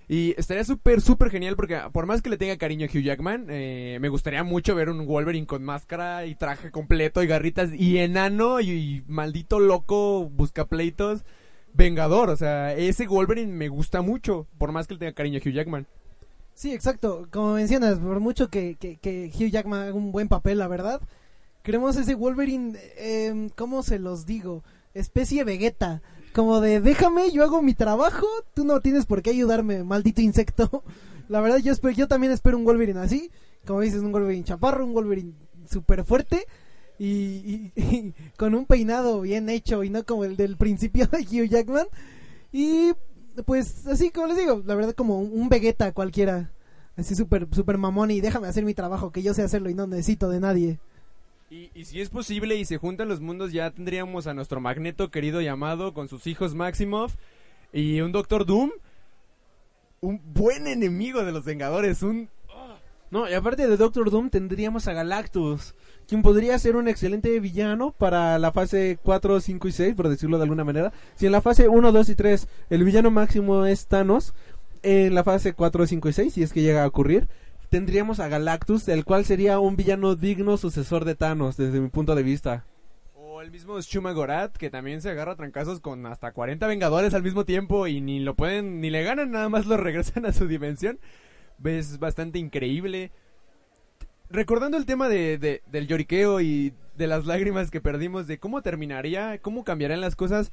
[0.09, 3.49] Y estaría súper, súper genial porque por más que le tenga cariño a Hugh Jackman,
[3.51, 7.99] eh, me gustaría mucho ver un Wolverine con máscara y traje completo y garritas y
[7.99, 11.23] enano y, y maldito loco buscapleitos.
[11.77, 15.47] Vengador, o sea, ese Wolverine me gusta mucho, por más que le tenga cariño a
[15.47, 15.87] Hugh Jackman.
[16.55, 17.29] Sí, exacto.
[17.31, 21.03] Como mencionas, por mucho que, que, Hugh Jackman haga un buen papel, la verdad.
[21.63, 24.65] Queremos ese Wolverine, eh, ¿cómo se los digo?
[24.95, 26.01] Especie Vegeta.
[26.33, 30.83] Como de, déjame, yo hago mi trabajo, tú no tienes por qué ayudarme, maldito insecto.
[31.29, 33.31] La verdad, yo, espero, yo también espero un Wolverine así.
[33.67, 35.35] Como dices, un Wolverine chaparro, un Wolverine
[35.69, 36.47] súper fuerte.
[36.99, 41.19] Y, y- y con un peinado bien hecho y no como el del principio de
[41.19, 41.87] Hugh Jackman.
[42.53, 42.93] Y
[43.45, 46.51] pues así como les digo, la verdad como un, Vegeta cualquiera.
[46.97, 49.87] Así súper super mamón y déjame hacer mi trabajo, que yo sé hacerlo y no
[49.87, 50.79] necesito de nadie.
[51.51, 55.11] Y, y si es posible y se juntan los mundos, ya tendríamos a nuestro Magneto
[55.11, 57.15] querido llamado con sus hijos Maximoff
[57.73, 58.71] y un Doctor Doom.
[60.01, 62.29] Un buen enemigo de los Vengadores, un...
[63.11, 65.75] No, y aparte de Doctor Doom tendríamos a Galactus,
[66.07, 70.39] quien podría ser un excelente villano para la fase 4, 5 y 6, por decirlo
[70.39, 70.93] de alguna manera.
[71.17, 74.35] Si en la fase 1, 2 y 3 el villano máximo es Thanos,
[74.83, 77.29] en la fase 4, 5 y 6, si es que llega a ocurrir,
[77.71, 82.15] tendríamos a Galactus, el cual sería un villano digno sucesor de Thanos, desde mi punto
[82.15, 82.65] de vista.
[83.15, 87.15] O el mismo Shuma Gorath, que también se agarra a trancazos con hasta 40 Vengadores
[87.15, 90.33] al mismo tiempo y ni lo pueden, ni le ganan, nada más lo regresan a
[90.33, 90.99] su dimensión.
[91.65, 93.11] Es bastante increíble.
[94.31, 98.63] Recordando el tema de, de- del lloriqueo y de las lágrimas que perdimos, de cómo
[98.63, 100.51] terminaría, cómo cambiarían las cosas.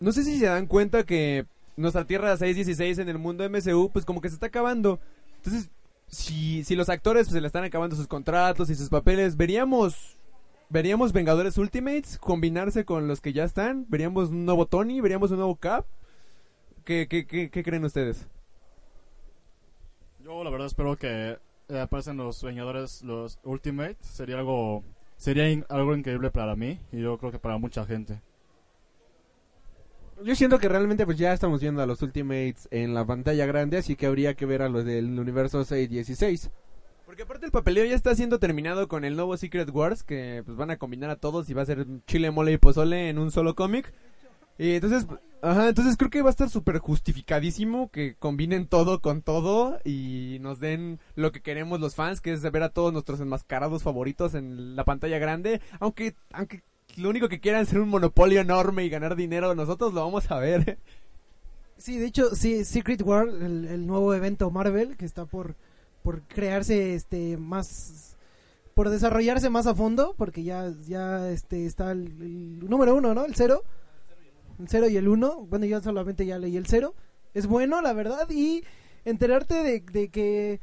[0.00, 1.46] No sé si se dan cuenta que
[1.76, 5.00] nuestra Tierra 616 en el mundo MCU, pues como que se está acabando.
[5.36, 5.70] Entonces,
[6.08, 10.14] si, los actores pues, se le están acabando sus contratos y sus papeles, veríamos
[10.70, 15.38] veríamos Vengadores Ultimates combinarse con los que ya están, veríamos un nuevo Tony, veríamos un
[15.38, 15.86] nuevo Cap.
[16.84, 18.26] ¿Qué, qué, qué, qué creen ustedes?
[20.22, 21.38] Yo la verdad espero que
[21.68, 23.96] eh, aparecen los Vengadores, los Ultimate.
[24.00, 24.84] Sería algo,
[25.16, 28.20] sería in- algo increíble para mí y yo creo que para mucha gente.
[30.24, 33.78] Yo siento que realmente pues ya estamos viendo a los Ultimates en la pantalla grande,
[33.78, 36.50] así que habría que ver a los del universo 616.
[37.06, 40.56] Porque aparte el papeleo ya está siendo terminado con el nuevo Secret Wars, que pues
[40.56, 43.30] van a combinar a todos y va a ser chile, mole y pozole en un
[43.30, 43.92] solo cómic.
[44.58, 45.06] Y entonces,
[45.40, 50.38] ajá, entonces creo que va a estar súper justificadísimo que combinen todo con todo y
[50.40, 54.34] nos den lo que queremos los fans, que es ver a todos nuestros enmascarados favoritos
[54.34, 55.60] en la pantalla grande.
[55.78, 56.62] Aunque, aunque
[56.96, 60.30] lo único que quieran es ser un monopolio enorme y ganar dinero, nosotros lo vamos
[60.30, 60.78] a ver.
[61.76, 65.54] Sí, de hecho, sí, Secret War, el, nuevo evento Marvel que está por,
[66.02, 68.16] por crearse este más
[68.74, 73.24] por desarrollarse más a fondo, porque ya, ya este está el número uno, ¿no?
[73.24, 73.64] El cero.
[74.58, 75.46] El cero y el uno.
[75.46, 76.94] Bueno, yo solamente ya leí el cero.
[77.34, 78.64] es bueno, la verdad, y
[79.04, 80.60] enterarte de, que,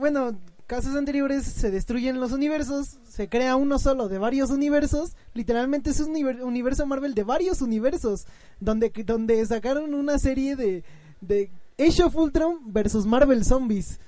[0.00, 5.90] bueno, casos anteriores se destruyen los universos, se crea uno solo de varios universos, literalmente
[5.90, 8.26] es un univer- universo Marvel de varios universos,
[8.60, 10.82] donde, donde sacaron una serie de,
[11.20, 14.00] de Age of Ultron versus Marvel Zombies,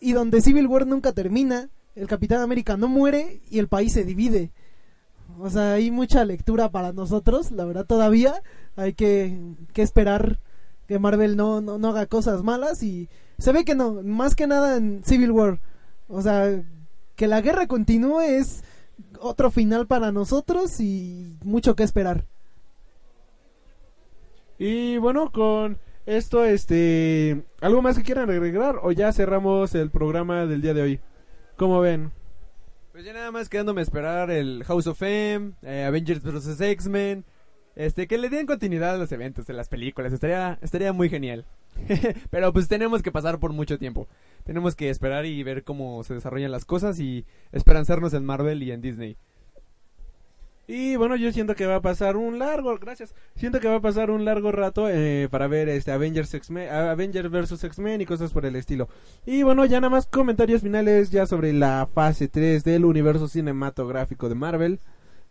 [0.00, 4.04] y donde Civil War nunca termina, el Capitán América no muere y el país se
[4.04, 4.50] divide.
[5.38, 8.42] O sea, hay mucha lectura para nosotros, la verdad todavía
[8.76, 9.38] hay que,
[9.72, 10.38] que esperar
[10.86, 13.08] que Marvel no, no, no haga cosas malas y
[13.38, 15.60] se ve que no, más que nada en Civil War.
[16.08, 16.62] O sea,
[17.16, 18.62] que la guerra continúe es
[19.20, 22.24] otro final para nosotros y mucho que esperar.
[24.58, 30.46] Y bueno, con esto, este, ¿algo más que quieran agregar o ya cerramos el programa
[30.46, 31.00] del día de hoy?
[31.56, 32.12] ¿Cómo ven?
[32.94, 36.60] Pues ya nada más quedándome a esperar el House of M, eh, Avengers vs.
[36.60, 37.24] X-Men,
[37.74, 41.44] este, que le den continuidad a los eventos, de las películas, estaría, estaría muy genial.
[42.30, 44.06] Pero pues tenemos que pasar por mucho tiempo.
[44.44, 48.70] Tenemos que esperar y ver cómo se desarrollan las cosas y esperanzarnos en Marvel y
[48.70, 49.16] en Disney.
[50.66, 53.14] Y bueno, yo siento que va a pasar un largo, gracias.
[53.36, 57.30] Siento que va a pasar un largo rato eh, para ver este Avengers X-Men, Avengers
[57.30, 58.88] vs X-Men y cosas por el estilo.
[59.26, 64.30] Y bueno, ya nada más comentarios finales ya sobre la fase 3 del universo cinematográfico
[64.30, 64.80] de Marvel.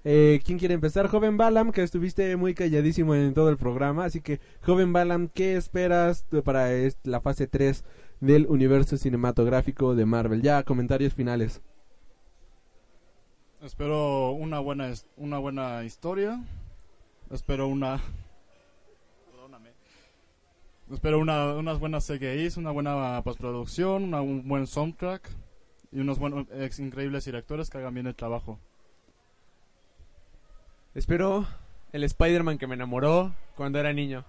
[0.06, 1.08] Eh, ¿Quién quiere empezar?
[1.08, 4.06] Joven Balam, que estuviste muy calladísimo en todo el programa.
[4.06, 6.70] Así que, Joven Balam, ¿qué esperas para
[7.04, 7.84] la fase 3
[8.20, 10.42] del universo cinematográfico de Marvel?
[10.44, 11.62] Ya, comentarios finales.
[13.64, 16.42] Espero una buena una buena historia.
[17.32, 18.02] Espero una
[19.32, 19.70] Perdóname.
[20.92, 25.30] Espero una, unas buenas CGIs, una buena postproducción, una- un buen soundtrack
[25.92, 28.60] y unos buenos ex increíbles directores que hagan bien el trabajo.
[30.94, 31.48] Espero
[31.94, 34.26] el Spider-Man que me enamoró cuando era niño.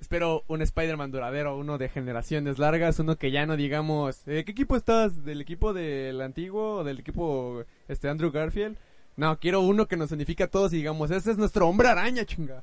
[0.00, 4.52] Espero un Spider-Man duradero, uno de generaciones largas, uno que ya no digamos, ¿de qué
[4.52, 5.24] equipo estás?
[5.24, 8.78] ¿Del equipo del antiguo o del equipo este Andrew Garfield?
[9.16, 12.24] No, quiero uno que nos unifique a todos y digamos, ese es nuestro hombre araña,
[12.24, 12.62] chinga.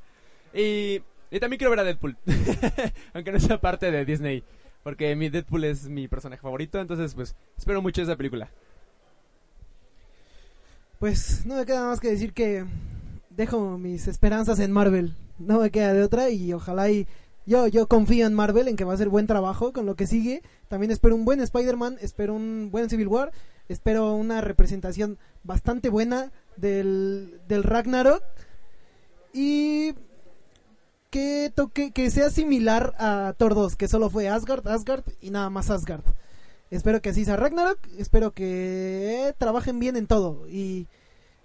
[0.52, 2.18] Y, y también quiero ver a Deadpool,
[3.14, 4.44] aunque no sea parte de Disney,
[4.82, 8.50] porque mi Deadpool es mi personaje favorito, entonces pues espero mucho esa película.
[10.98, 12.66] Pues no me queda más que decir que
[13.30, 15.16] dejo mis esperanzas en Marvel.
[15.38, 17.08] No me queda de otra y ojalá y
[17.48, 20.06] yo, yo confío en Marvel en que va a hacer buen trabajo con lo que
[20.06, 20.44] sigue.
[20.68, 23.32] También espero un buen Spider-Man, espero un buen Civil War,
[23.70, 28.22] espero una representación bastante buena del, del Ragnarok
[29.34, 29.94] y
[31.10, 31.54] que
[31.96, 36.04] que sea similar a Thor 2, que solo fue Asgard, Asgard y nada más Asgard.
[36.70, 40.88] Espero que así sea Ragnarok, espero que trabajen bien en todo y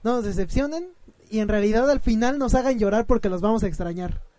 [0.02, 0.88] no nos decepcionen
[1.30, 4.31] y en realidad al final nos hagan llorar porque los vamos a extrañar.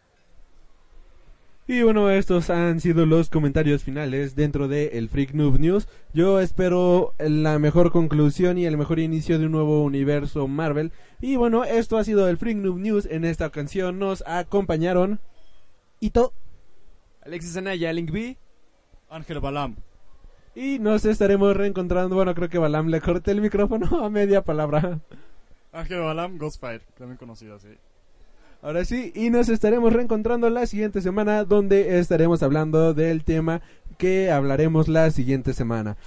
[1.65, 5.87] Y bueno, estos han sido los comentarios finales dentro de el Freak Noob News.
[6.13, 10.91] Yo espero la mejor conclusión y el mejor inicio de un nuevo universo Marvel.
[11.21, 13.05] Y bueno, esto ha sido el Freak Noob News.
[13.05, 15.21] En esta ocasión nos acompañaron.
[16.01, 16.33] Y to
[17.21, 18.37] Alexis Anaya, Link B.
[19.09, 19.77] Ángel Balam.
[20.55, 22.13] Y nos estaremos reencontrando.
[22.17, 24.99] Bueno, creo que Balam le corté el micrófono a media palabra.
[25.71, 27.69] Ángel Balam, Ghostfire, también conocido así.
[28.63, 33.61] Ahora sí, y nos estaremos reencontrando la siguiente semana donde estaremos hablando del tema
[33.97, 35.97] que hablaremos la siguiente semana.